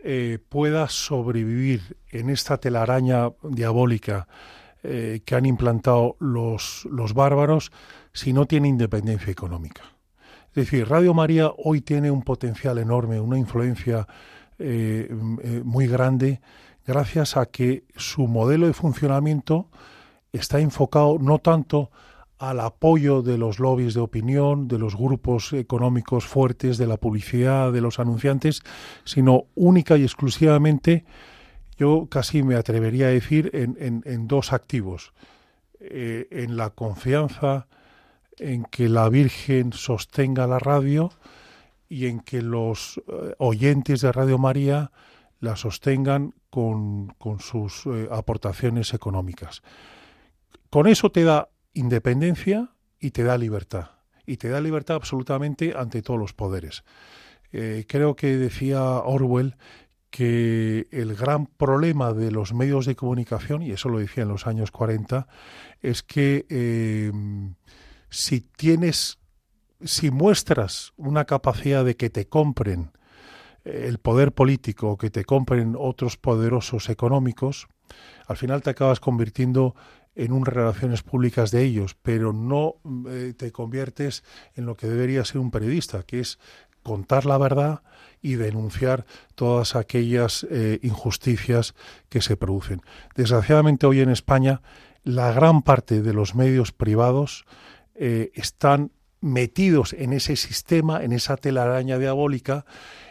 [0.04, 4.28] eh, pueda sobrevivir en esta telaraña diabólica
[4.84, 7.72] que han implantado los, los bárbaros
[8.14, 9.84] si no tiene independencia económica.
[10.50, 14.08] Es decir, Radio María hoy tiene un potencial enorme, una influencia
[14.58, 16.42] muy grande,
[16.88, 19.70] gracias a que su modelo de funcionamiento
[20.32, 21.92] está enfocado no tanto
[22.42, 27.72] al apoyo de los lobbies de opinión, de los grupos económicos fuertes, de la publicidad,
[27.72, 28.64] de los anunciantes,
[29.04, 31.06] sino única y exclusivamente,
[31.78, 35.14] yo casi me atrevería a decir, en, dos activos.
[35.80, 37.68] Eh, en la confianza
[38.40, 41.12] en que la Virgen sostenga la radio
[41.90, 44.92] y en que los eh, oyentes de Radio María
[45.40, 49.62] la sostengan con, sus eh, aportaciones económicas.
[50.72, 53.92] Con eso te da independencia y te da libertad.
[54.26, 56.84] Y te da libertad absolutamente ante todos los poderes.
[57.52, 59.56] Eh, creo que decía Orwell
[60.10, 64.46] que el gran problema de los medios de comunicación, y eso lo decía en los
[64.46, 65.28] años 40,
[65.82, 67.12] es que eh,
[68.10, 69.20] si tienes,
[69.84, 72.92] si muestras una capacidad de que te compren
[73.64, 77.68] eh, el poder político, que te compren otros poderosos económicos,
[78.28, 79.76] al final te acabas convirtiendo
[80.16, 82.76] en unas relaciones públicas de ellos, pero no
[83.10, 84.24] eh, te conviertes
[84.56, 86.40] en lo que debería ser un periodista, que es
[86.84, 87.84] contar la verdad
[88.22, 89.06] y denunciar
[89.36, 91.76] todas aquellas eh, injusticias
[92.10, 92.82] que se producen.
[93.16, 94.62] Desgraciadamente hoy en España
[95.04, 97.46] la gran parte de los medios privados
[97.96, 102.66] eh, están metidos en ese sistema, en esa telaraña diabólica,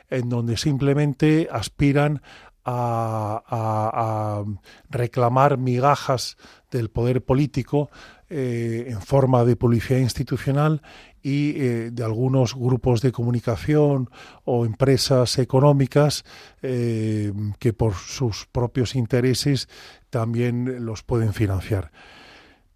[0.09, 2.22] en donde simplemente aspiran
[2.64, 4.44] a,
[4.88, 6.36] reclamar migajas
[6.70, 7.90] del poder político
[8.28, 10.82] eh, en forma de policía institucional
[11.22, 14.08] y eh, de algunos grupos de comunicación
[14.44, 16.24] o empresas económicas
[16.62, 19.68] eh, que por sus propios intereses
[20.11, 21.90] también los pueden financiar.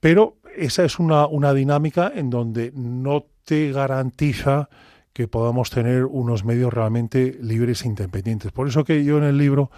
[0.01, 4.68] Pero esa es una, una dinámica en donde no te garantiza
[5.15, 8.53] que podamos tener unos medios realmente libres e independientes.
[8.53, 9.71] Por eso que yo en el libro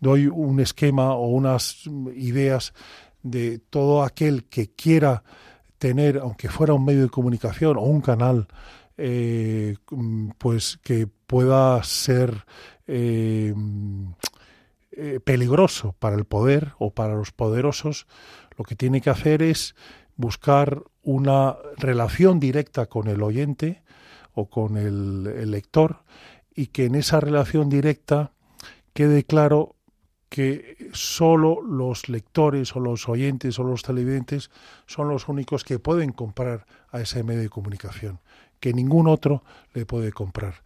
[0.00, 1.84] doy un esquema o unas
[2.14, 2.72] ideas
[3.22, 5.24] de todo aquel que quiera
[5.78, 8.46] tener, aunque fuera un medio de comunicación o un canal,
[8.96, 9.76] eh,
[10.38, 12.44] pues que pueda ser
[12.86, 13.52] eh,
[14.92, 18.06] eh, peligroso para el poder o para los poderosos,
[18.56, 19.74] lo que tiene que hacer es
[20.16, 23.82] buscar una relación directa con el oyente,
[24.34, 26.02] o con el, lector
[26.54, 28.32] y que en esa relación directa
[28.92, 29.76] quede claro
[30.28, 34.50] que solo los lectores o los oyentes o los televidentes
[34.86, 38.20] son los únicos que pueden comprar a ese medio de comunicación,
[38.58, 40.62] que ningún otro le puede comprar.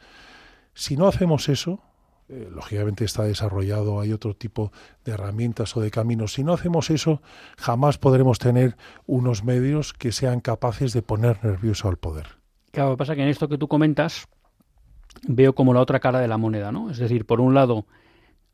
[0.73, 1.83] Si no hacemos eso,
[2.31, 4.71] eh, lógicamente está desarrollado, hay otro tipo
[5.05, 6.35] de herramientas o de caminos.
[6.35, 7.23] Si no hacemos eso,
[7.57, 12.38] jamás podremos tener unos medios que sean capaces de poner nervioso al poder.
[12.73, 14.29] Claro, pasa que en esto que tú comentas
[15.27, 16.91] veo como la otra cara de la moneda, ¿no?
[16.91, 17.87] Es decir, por un lado,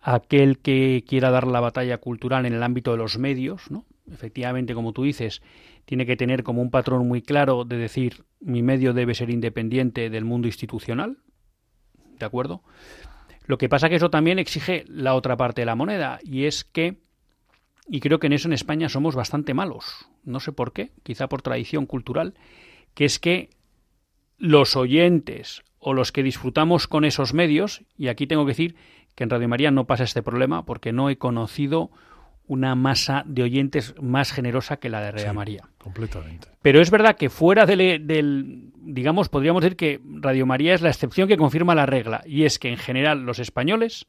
[0.00, 3.84] aquel que quiera dar la batalla cultural en el ámbito de los medios, ¿no?
[4.10, 5.42] Efectivamente, como tú dices,
[5.86, 10.10] tiene que tener como un patrón muy claro de decir mi medio debe ser independiente
[10.10, 11.18] del mundo institucional,
[12.18, 12.62] ¿de acuerdo?
[13.46, 16.64] Lo que pasa que eso también exige la otra parte de la moneda y es
[16.64, 16.98] que
[17.86, 21.28] y creo que en eso en España somos bastante malos, no sé por qué, quizá
[21.28, 22.34] por tradición cultural,
[22.94, 23.50] que es que
[24.44, 28.76] los oyentes o los que disfrutamos con esos medios, y aquí tengo que decir
[29.14, 31.90] que en Radio María no pasa este problema porque no he conocido
[32.46, 35.62] una masa de oyentes más generosa que la de Radio María.
[35.78, 36.48] Completamente.
[36.60, 40.90] Pero es verdad que fuera del, del, digamos, podríamos decir que Radio María es la
[40.90, 44.06] excepción que confirma la regla, y es que en general los españoles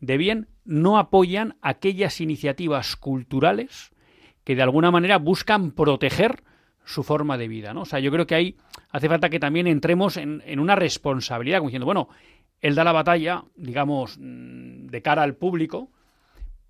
[0.00, 3.92] de bien no apoyan aquellas iniciativas culturales
[4.42, 6.42] que de alguna manera buscan proteger
[6.86, 7.82] su forma de vida, ¿no?
[7.82, 8.56] O sea, yo creo que ahí
[8.90, 12.08] hace falta que también entremos en, en una responsabilidad, como diciendo, bueno,
[12.60, 15.90] él da la batalla, digamos, mm, de cara al público,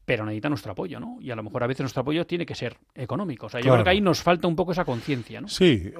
[0.06, 1.18] pero necesita nuestro apoyo, ¿no?
[1.20, 3.46] Y a lo mejor a veces nuestro apoyo tiene que ser económico.
[3.46, 3.76] O sea, yo Claro.
[3.76, 5.48] creo que ahí nos falta un poco esa conciencia, ¿no?
[5.48, 5.92] Sí,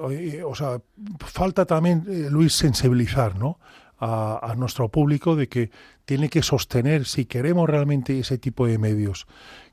[0.43, 0.81] o, sea,
[1.19, 3.59] falta también, eh, Luis, sensibilizar ¿no?
[3.99, 5.71] a, a nuestro público de que
[6.05, 9.27] tiene que sostener, si queremos realmente ese tipo de medios,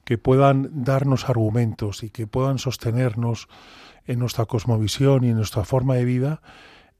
[0.04, 3.48] que puedan darnos argumentos y que puedan sostenernos
[4.06, 6.42] en nuestra cosmovisión y en nuestra forma de vida,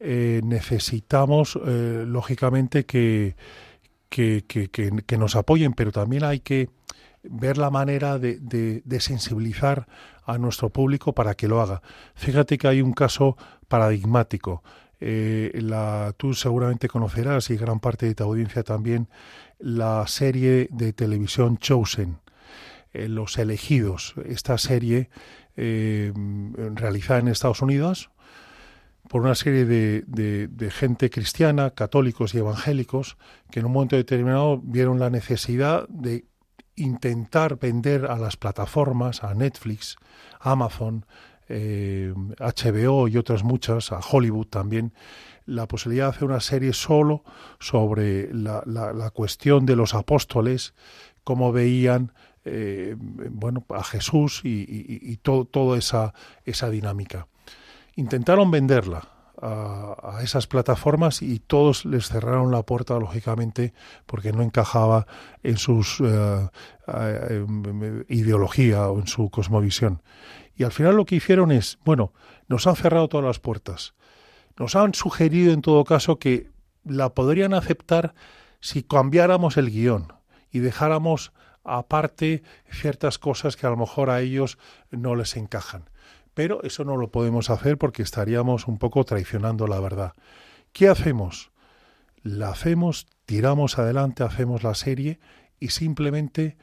[0.01, 3.37] eh, necesitamos, eh, lógicamente, que,
[4.09, 6.69] que, que- que- nos apoyen, pero también hay que
[7.23, 9.87] ver la manera de, de- sensibilizar
[10.27, 11.83] a nuestro público para que lo haga.
[12.15, 13.37] Fíjate que hay un caso
[13.69, 14.63] paradigmático.
[15.01, 19.09] Eh, la, tú seguramente conocerás y gran parte de tu audiencia también
[19.59, 22.19] la serie de televisión Chosen,
[22.93, 24.15] Los Elegidos.
[24.25, 25.11] Esta serie
[25.57, 26.13] eh,
[26.75, 28.11] realizada en Estados Unidos
[29.09, 33.17] por una serie de, de- gente cristiana, católicos y evangélicos,
[33.51, 36.25] que en un momento determinado vieron la necesidad de
[36.75, 39.97] intentar vender a las plataformas, a Netflix,
[40.41, 41.05] Amazon,
[41.49, 44.95] eh, HBO y otras muchas, a Hollywood también,
[45.47, 47.23] la posibilidad de hacer una serie solo
[47.61, 50.75] sobre la, la- la cuestión de los apóstoles,
[51.23, 52.13] cómo veían
[52.45, 56.13] eh, bueno, a Jesús y, y- y todo, toda esa,
[56.45, 57.27] esa dinámica.
[57.97, 59.09] Intentaron venderla
[59.41, 63.73] a, esas plataformas y todos les cerraron la puerta, lógicamente,
[64.07, 65.07] porque no encajaba
[65.43, 65.83] en su
[68.09, 70.03] ideología o en su cosmovisión.
[70.57, 72.13] Y al final lo que hicieron es, bueno,
[72.49, 73.95] nos han cerrado todas las puertas.
[74.57, 76.51] Nos han sugerido, en todo caso, que
[76.85, 78.15] la podrían aceptar
[78.61, 80.13] si cambiáramos el guion
[80.51, 81.33] y dejáramos
[81.65, 84.59] aparte ciertas cosas que a lo mejor a ellos
[84.91, 85.91] no les encajan.
[86.35, 90.13] Pero eso no lo podemos hacer porque estaríamos un poco traicionando la verdad.
[90.73, 91.51] ¿Qué hacemos?
[92.23, 95.21] La hacemos, tiramos adelante, hacemos la serie
[95.61, 96.57] y simplemente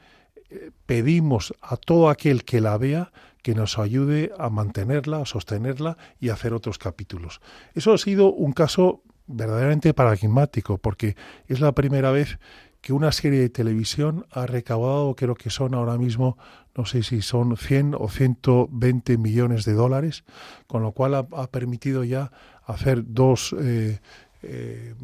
[0.50, 5.96] eh, pedimos a todo aquel que la vea que nos ayude a mantenerla, a sostenerla
[6.20, 7.40] y a hacer otros capítulos.
[7.74, 11.16] Eso ha sido un caso verdaderamente paradigmático porque
[11.48, 12.38] es la primera vez
[12.82, 16.36] que una serie de televisión ha recaudado, creo que son ahora mismo,
[16.76, 20.24] no sé si son 100 o 120 millones de dólares,
[20.66, 22.30] con lo cual ha, ha permitido ya
[22.66, 24.00] hacer dos eh,
[24.42, 24.94] eh,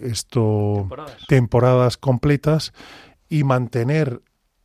[0.00, 1.26] esto, Temporadas.
[1.28, 2.72] temporadas completas
[3.28, 4.22] y mantener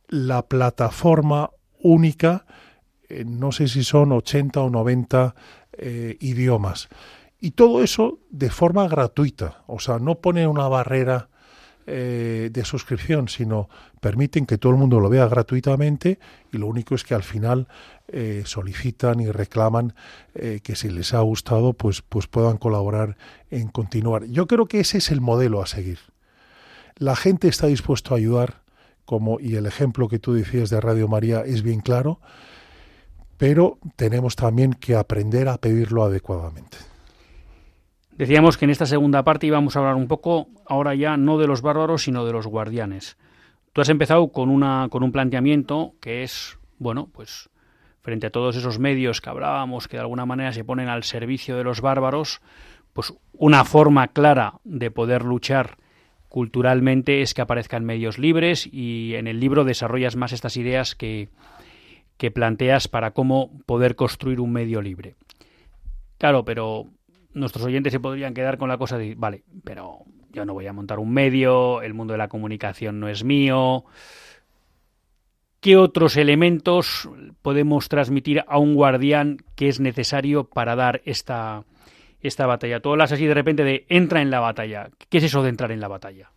[0.08, 1.50] la plataforma
[1.82, 2.46] única,
[3.08, 5.34] eh, no sé si son 80 o 90
[5.72, 6.88] eh, idiomas.
[7.38, 11.28] Y todo eso de forma gratuita, o sea, no pone una barrera
[11.86, 13.68] eh, de suscripción, sino
[14.00, 16.18] permiten que todo el mundo lo vea gratuitamente
[16.50, 17.68] y lo único es que al final
[18.08, 19.94] eh, solicitan y reclaman
[20.34, 23.18] eh, que si les ha gustado, pues, pues puedan colaborar
[23.50, 24.24] en continuar.
[24.24, 25.98] Yo creo que ese es el modelo a seguir.
[26.96, 28.62] La gente está dispuesta a ayudar,
[29.04, 32.18] como y el ejemplo que tú decías de Radio María es bien claro,
[33.36, 36.93] pero tenemos también que aprender a pedirlo adecuadamente.
[38.16, 41.48] Decíamos que en esta segunda parte íbamos a hablar un poco, ahora ya no de
[41.48, 43.16] los bárbaros, sino de los guardianes.
[43.72, 47.50] Tú has empezado con, una, con un planteamiento que es, bueno, pues
[48.02, 51.56] frente a todos esos medios que hablábamos, que de alguna manera se ponen al servicio
[51.56, 52.40] de los bárbaros,
[52.92, 55.78] pues una forma clara de poder luchar
[56.28, 61.30] culturalmente es que aparezcan medios libres y en el libro desarrollas más estas ideas que,
[62.16, 65.16] que planteas para cómo poder construir un medio libre.
[66.18, 66.86] Claro, pero
[67.34, 70.72] nuestros oyentes se podrían quedar con la cosa de, vale, pero yo no voy a
[70.72, 73.84] montar un medio, el mundo de la comunicación no es mío.
[75.60, 77.08] ¿Qué otros elementos
[77.40, 81.64] podemos transmitir a un guardián que es necesario para dar esta,
[82.20, 82.80] esta batalla?
[82.80, 84.90] Tú hablas así de repente de entra en la batalla.
[85.08, 86.30] ¿Qué es eso de entrar en la batalla?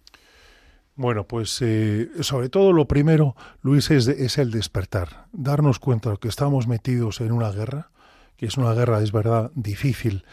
[0.95, 6.17] Bueno, pues eh, sobre todo lo primero, Luis, es, es, el despertar, darnos cuenta de
[6.17, 7.91] que estamos metidos en una guerra,
[8.35, 10.23] que es una guerra, es verdad, difícil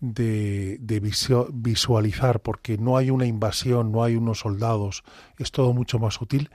[0.00, 5.04] de, de visualizar porque no hay una invasión, no hay unos soldados,
[5.38, 6.50] es todo mucho más sutil,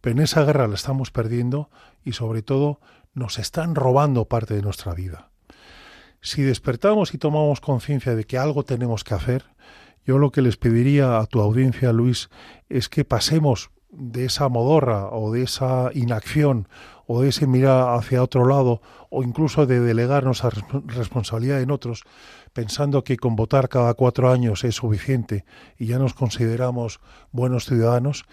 [0.00, 1.70] pero en esa guerra la estamos perdiendo
[2.04, 2.80] y sobre todo
[3.14, 5.30] nos están robando parte de nuestra vida.
[6.20, 9.44] Si despertamos y tomamos conciencia de que algo tenemos que hacer,
[10.06, 12.28] yo lo que les pediría a tu audiencia, Luis,
[12.68, 16.68] es que pasemos de esa modorra o de esa inacción
[17.06, 20.50] o de ese mirar hacia otro lado o incluso de delegar nuestra
[20.86, 22.04] responsabilidad en otros,
[22.54, 25.44] pensando que con votar cada cuatro años es suficiente
[25.76, 27.00] y ya nos consideramos
[27.32, 28.24] buenos ciudadanos,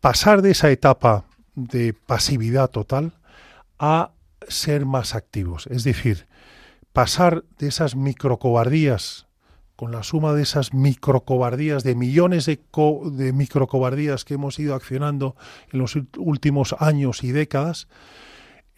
[0.00, 3.12] pasar de esa etapa de pasividad total
[3.78, 4.10] a
[4.48, 5.66] ser más activos.
[5.68, 6.26] Es decir,
[6.92, 9.26] pasar de esas microcobardías,
[9.76, 12.58] con la suma de esas microcobardías, de millones de,
[13.12, 15.36] de microcobardías que hemos ido accionando
[15.70, 17.88] en los últimos años y décadas,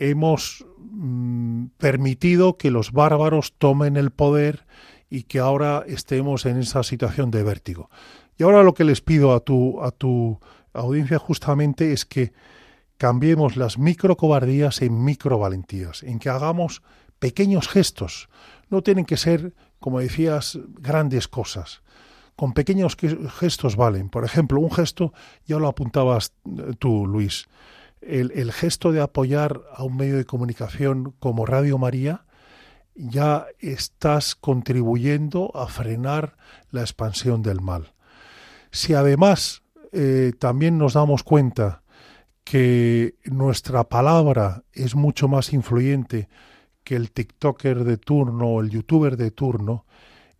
[0.00, 4.66] hemos mm, permitido que los bárbaros tomen el poder
[5.08, 7.90] y que ahora estemos en esa situación de vértigo.
[8.36, 10.40] Y ahora lo que les pido a tu, a tu
[10.72, 12.32] audiencia justamente es que
[12.96, 16.82] cambiemos las microcobardías en microvalentías, en que hagamos
[17.18, 18.28] pequeños gestos.
[18.68, 21.82] No tienen que ser, como decías, grandes cosas.
[22.36, 22.96] Con pequeños
[23.38, 24.08] gestos valen.
[24.08, 25.12] Por ejemplo, un gesto,
[25.46, 27.48] ya lo apuntabas eh, tú, Luis,
[28.00, 32.24] el, gesto de apoyar a un medio de comunicación como Radio María,
[32.94, 36.36] ya estás contribuyendo a frenar
[36.70, 37.92] la expansión del mal.
[38.70, 41.82] Si además eh, también nos damos cuenta
[42.44, 46.28] que nuestra palabra es mucho más influyente
[46.84, 49.84] que el TikToker de turno o el youtuber de turno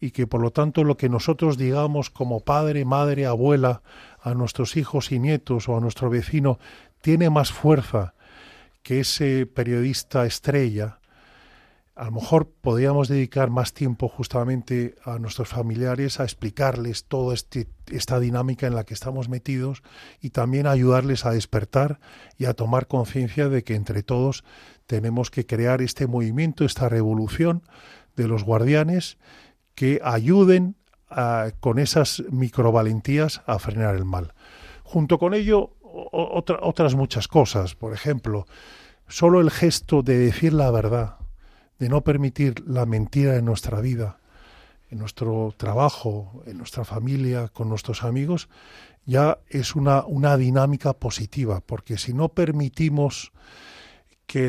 [0.00, 3.82] y que por lo tanto lo que nosotros digamos como padre, madre, abuela
[4.20, 6.58] a nuestros hijos y nietos o a nuestro vecino
[7.00, 8.14] tiene más fuerza
[8.82, 11.00] que ese periodista estrella,
[12.00, 17.68] a lo mejor podríamos dedicar más tiempo justamente a nuestros familiares a explicarles toda este,
[17.90, 19.82] esta dinámica en la que estamos metidos
[20.18, 22.00] y también ayudarles a despertar
[22.38, 24.44] y a tomar conciencia de que entre todos
[24.86, 27.64] tenemos que crear este movimiento, esta revolución
[28.16, 29.18] de los guardianes
[29.74, 30.76] que ayuden
[31.60, 34.32] con esas microvalentías a frenar el mal.
[34.84, 38.46] Junto con ello, otras muchas cosas, por ejemplo,
[39.08, 41.16] solo el gesto de decir la verdad,
[41.78, 44.18] de no permitir la mentira en nuestra vida,
[44.90, 48.48] en nuestro trabajo, en nuestra familia, con nuestros amigos,
[49.06, 53.32] ya es una, una dinámica positiva, porque si no permitimos
[54.26, 54.48] que,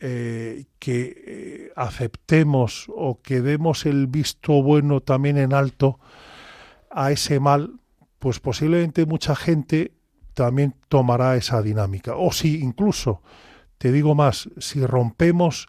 [0.00, 6.00] eh, que eh, aceptemos o que demos el visto bueno también en alto
[6.90, 7.78] a ese mal,
[8.18, 9.92] pues posiblemente mucha gente
[10.34, 12.14] también tomará esa dinámica.
[12.16, 13.22] O si incluso,
[13.78, 15.68] te digo más, si rompemos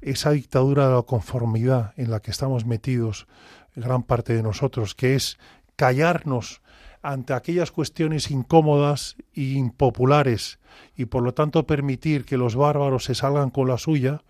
[0.00, 3.26] esa dictadura de la conformidad en la que estamos metidos
[3.74, 5.38] gran parte de nosotros, que es
[5.76, 6.60] callarnos
[7.02, 10.58] ante aquellas cuestiones incómodas e impopulares
[10.96, 14.22] y por lo tanto permitir que los bárbaros se salgan con la suya,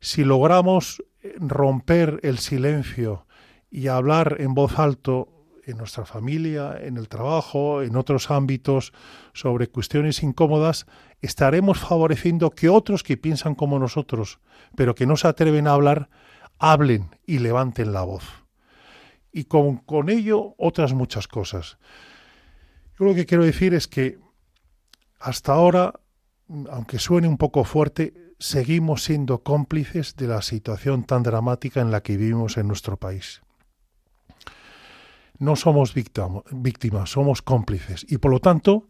[0.00, 1.02] si logramos
[1.38, 3.26] romper el silencio
[3.70, 5.37] y hablar en voz alto
[5.68, 8.92] en nuestra familia, en el trabajo, en otros ámbitos
[9.34, 10.86] sobre cuestiones incómodas,
[11.20, 14.40] estaremos favoreciendo que otros que piensan como nosotros,
[14.76, 16.08] pero que no se atreven a hablar,
[16.58, 18.24] hablen y levanten la voz.
[19.30, 21.78] Y con, ello otras muchas cosas.
[22.98, 24.18] Yo lo que quiero decir es que
[25.20, 26.00] hasta ahora,
[26.70, 32.02] aunque suene un poco fuerte, seguimos siendo cómplices de la situación tan dramática en la
[32.02, 33.42] que vivimos en nuestro país.
[35.38, 38.04] No somos víctimas, somos cómplices.
[38.08, 38.88] Y por lo tanto,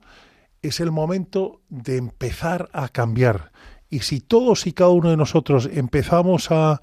[0.62, 3.52] es el momento de empezar a cambiar.
[3.90, 6.80] Y si todos y cada uno de nosotros empezamos a,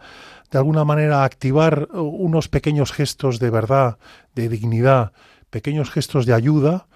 [0.52, 3.98] de alguna manera, a activar unos pequeños gestos de verdad,
[4.34, 5.14] de dignidad,
[5.50, 6.88] pequeños gestos de ayuda,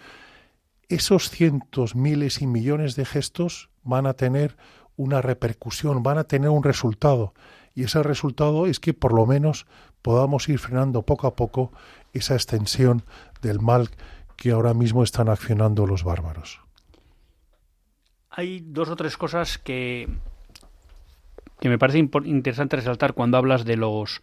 [0.88, 4.58] esos cientos, miles y millones de gestos van a tener
[4.96, 7.34] una repercusión, van a tener un resultado.
[7.76, 9.68] Y ese resultado es que por lo menos
[10.02, 11.72] podamos ir frenando poco a poco
[12.14, 13.04] esa extensión
[13.42, 13.90] del mal
[14.36, 16.62] que ahora mismo están accionando los bárbaros
[18.40, 20.08] hay dos o tres cosas que,
[21.60, 24.22] que me parece interesante resaltar cuando hablas de los,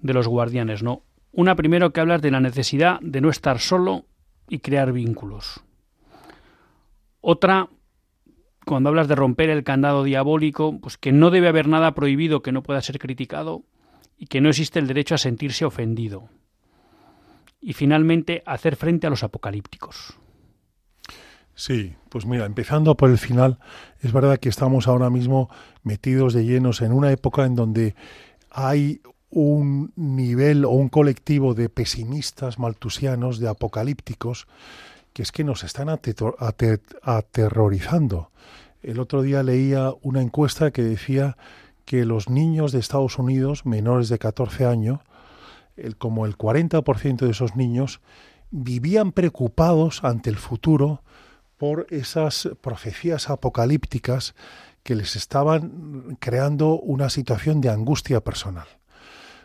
[0.00, 1.02] de los guardianes, ¿no?
[1.32, 4.04] Una primero que hablas de la necesidad de no estar solo
[4.48, 5.64] y crear vínculos.
[7.20, 7.68] Otra,
[8.66, 12.52] cuando hablas de romper el candado diabólico, pues que no debe haber nada prohibido que
[12.52, 13.62] no pueda ser criticado
[14.16, 16.28] y que no existe el derecho a sentirse ofendido.
[17.60, 20.18] Y finalmente, hacer frente a los apocalípticos.
[21.54, 23.58] Sí, pues mira, empezando por el final,
[24.00, 25.48] es verdad que estamos ahora mismo
[25.82, 27.94] metidos de llenos en una época en donde
[28.50, 29.00] hay
[29.30, 34.46] un nivel o un colectivo de pesimistas maltusianos, de apocalípticos,
[35.12, 35.88] que es que nos están
[37.02, 38.30] aterrorizando.
[38.82, 41.36] El otro día leía una encuesta que decía
[41.84, 45.00] que los niños de Estados Unidos, menores de 14 años,
[45.76, 48.00] el, como el 40% de esos niños,
[48.50, 51.02] vivían preocupados ante el futuro
[51.56, 54.34] por esas profecías apocalípticas
[54.82, 58.66] que les estaban creando una situación de angustia personal.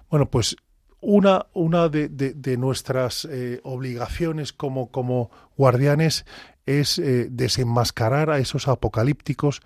[0.09, 0.55] Bueno, pues
[1.01, 6.25] una, una de, de, nuestras eh, obligaciones como, como guardianes
[6.65, 9.61] es eh, desenmascarar a esos apocalípticos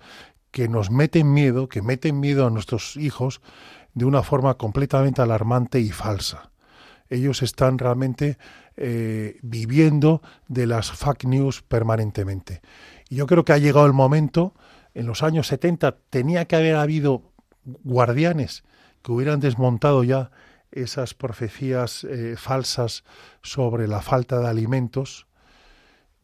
[0.54, 3.40] que nos meten miedo, que meten miedo a nuestros hijos
[3.92, 6.52] de una forma completamente alarmante y falsa.
[7.10, 8.38] Ellos están realmente
[8.76, 12.62] eh, viviendo de las fake news permanentemente.
[13.08, 14.54] Y yo creo que ha llegado el momento,
[14.94, 17.32] en los años 70 tenía que haber habido
[17.64, 18.62] guardianes
[19.02, 20.30] que hubieran desmontado ya
[20.70, 23.02] esas profecías eh, falsas
[23.42, 25.26] sobre la falta de alimentos,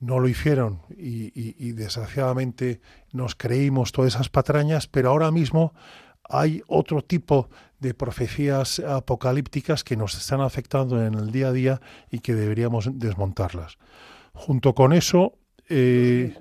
[0.01, 2.81] no lo hicieron y, desgraciadamente
[3.13, 5.75] nos creímos todas esas patrañas, pero ahora mismo
[6.25, 7.49] hay otro tipo
[7.79, 11.81] de profecías apocalípticas que nos están afectando en el día a día
[12.11, 13.79] y que deberíamos desmontarlas.
[14.33, 15.35] Junto con eso,
[15.69, 16.35] eh,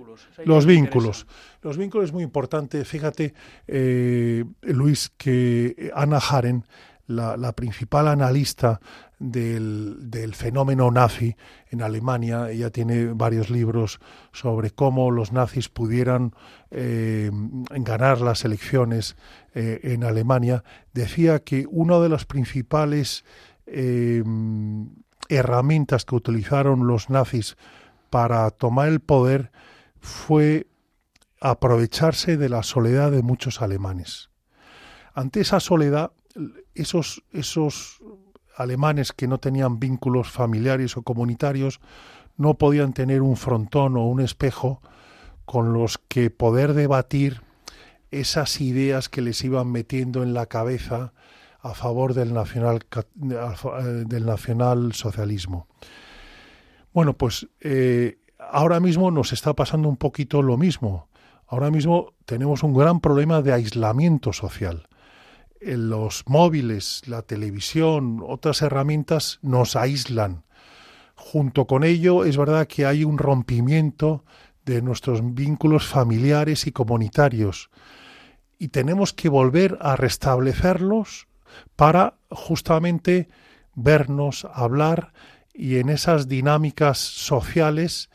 [0.45, 1.28] los vínculos.
[1.62, 2.05] Los vínculos.
[2.10, 2.84] es muy importante.
[2.86, 3.34] Fíjate,
[3.68, 6.66] eh, Luis, que Ana Haren,
[7.10, 8.80] la, principal analista
[9.18, 11.36] del, fenómeno nazi
[11.70, 12.51] en Alemania.
[12.51, 13.99] Ella tiene varios libros
[14.32, 16.34] sobre cómo los nazis pudieran
[16.70, 17.32] eh,
[17.72, 19.18] ganar las elecciones
[19.55, 20.64] eh, en Alemania.
[20.93, 23.26] Decía que una de las principales
[23.66, 24.24] eh,
[25.30, 27.57] herramientas que utilizaron los nazis
[28.12, 29.51] para tomar el poder
[29.99, 30.68] fue
[31.41, 34.30] aprovecharse de la soledad de muchos alemanes.
[35.14, 36.12] Ante esa soledad,
[36.80, 38.02] esos,
[38.56, 41.80] alemanes que no tenían vínculos familiares o comunitarios
[42.36, 44.82] no podían tener un frontón o un espejo
[45.46, 47.42] con los que poder debatir
[48.12, 51.14] esas ideas que les iban metiendo en la cabeza
[51.62, 52.80] a favor del nacional,
[53.16, 55.68] del nacional socialismo.
[56.94, 61.08] Bueno, pues eh, ahora mismo nos está pasando un poquito lo mismo.
[61.48, 64.89] Ahora mismo tenemos un gran problema de aislamiento social
[65.62, 70.43] los móviles, la televisión, otras herramientas nos aíslan.
[71.16, 74.24] Junto con ello es verdad que hay un rompimiento
[74.66, 77.70] de nuestros vínculos familiares y comunitarios
[78.60, 81.28] y tenemos que volver a restablecerlos
[81.76, 83.30] para justamente
[83.74, 85.14] vernos, hablar
[85.53, 88.10] y en esas dinámicas sociales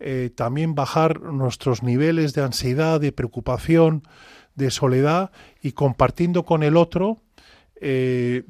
[0.00, 4.04] eh, también bajar nuestros niveles de ansiedad, de preocupación,
[4.58, 5.30] de soledad
[5.62, 7.22] y compartiendo con el otro,
[7.80, 8.42] eh,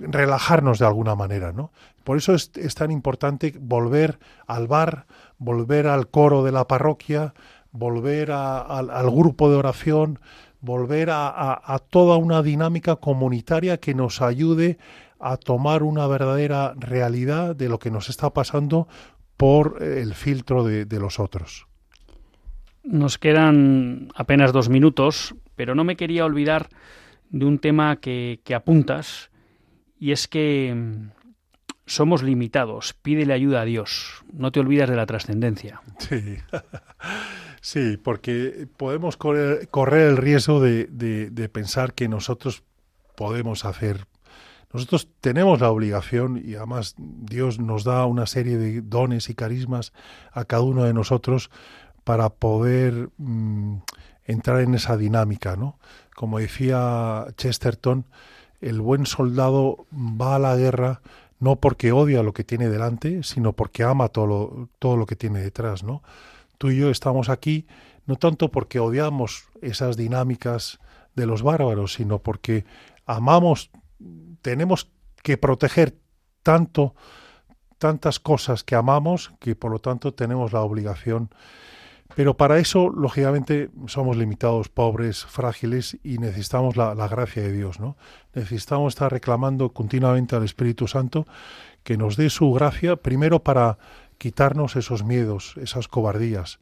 [0.00, 1.70] relajarnos de alguna manera, ¿no?
[2.02, 5.06] Por eso es, tan importante volver al bar,
[5.38, 7.32] volver al coro de la parroquia,
[7.70, 10.18] volver al grupo de oración,
[10.60, 14.78] volver a, toda una dinámica comunitaria que nos ayude
[15.20, 18.88] a tomar una verdadera realidad de lo que nos está pasando
[19.36, 21.68] por el filtro de los otros.
[22.84, 26.68] Nos quedan apenas dos minutos, pero no me quería olvidar
[27.30, 29.30] de un tema que, apuntas,
[29.98, 31.10] y es que mm,
[31.86, 35.80] somos limitados, pídele ayuda a Dios, no te olvidas de la trascendencia.
[35.98, 36.36] Sí.
[37.60, 39.68] sí, porque podemos correr,
[40.08, 42.62] el riesgo de, de, pensar que nosotros
[43.16, 44.06] podemos hacer
[44.72, 49.92] nosotros tenemos la obligación y además Dios nos da una serie de dones y carismas
[50.32, 51.50] a cada uno de nosotros
[52.04, 53.76] para poder mm,
[54.24, 55.78] entrar en esa dinámica, ¿no?
[56.14, 58.06] Como decía Chesterton,
[58.60, 61.02] el buen soldado va a la guerra
[61.38, 65.16] no porque odia lo que tiene delante, sino porque ama todo lo, todo lo que
[65.16, 66.02] tiene detrás, ¿no?
[66.56, 67.66] Tú y yo estamos aquí
[68.06, 70.78] no tanto porque odiamos esas dinámicas
[71.14, 72.64] de los bárbaros, sino porque
[73.06, 73.70] amamos,
[74.40, 74.88] tenemos
[75.22, 75.96] que proteger
[76.42, 76.94] tanto
[77.78, 81.30] tantas cosas que amamos que por lo tanto tenemos la obligación
[82.14, 87.96] pero para eso, lógicamente, somos limitados, pobres, frágiles y necesitamos la, gracia de Dios, ¿no?
[88.34, 91.26] Necesitamos estar reclamando continuamente al Espíritu Santo
[91.82, 93.78] que nos dé su gracia, primero para
[94.18, 96.60] quitarnos esos miedos, esas cobardías,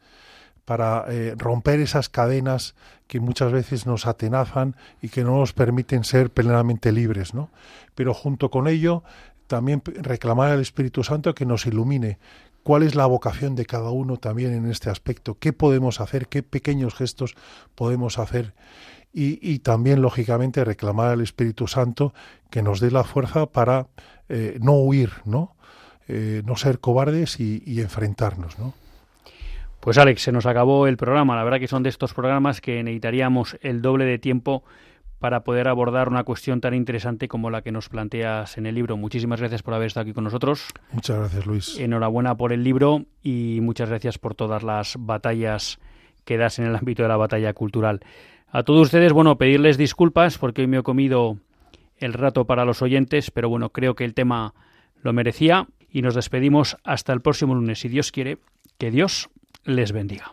[0.64, 2.74] para eh, romper esas cadenas
[3.06, 7.50] que muchas veces nos atenazan y que no nos permiten ser plenamente libres, ¿no?
[7.94, 9.02] Pero junto con ello,
[9.46, 12.18] también reclamar al Espíritu Santo que nos ilumine,
[12.62, 16.42] cuál es la vocación de cada uno también en este aspecto, qué podemos hacer, qué
[16.42, 17.34] pequeños gestos
[17.74, 18.54] podemos hacer
[19.12, 22.14] y, también, lógicamente, reclamar al Espíritu Santo
[22.48, 23.88] que nos dé la fuerza para
[24.28, 25.56] eh, no huir, ¿no?
[26.06, 28.72] Eh, no ser cobardes y, enfrentarnos, ¿no?
[29.80, 31.34] Pues Alex, se nos acabó el programa.
[31.34, 34.62] La verdad que son de estos programas que necesitaríamos el doble de tiempo
[35.20, 38.96] para poder abordar una cuestión tan interesante como la que nos planteas en el libro.
[38.96, 40.66] Muchísimas gracias por haber estado aquí con nosotros.
[40.92, 41.78] Muchas gracias, Luis.
[41.78, 45.78] Enhorabuena por el libro y muchas gracias por todas las batallas
[46.24, 48.00] que das en el ámbito de la batalla cultural.
[48.48, 51.36] A todos ustedes, bueno, pedirles disculpas porque hoy me he comido
[51.98, 54.54] el rato para los oyentes, pero bueno, creo que el tema
[55.02, 58.38] lo merecía y nos despedimos hasta el próximo lunes, si Dios quiere.
[58.78, 59.28] Que Dios
[59.64, 60.32] les bendiga.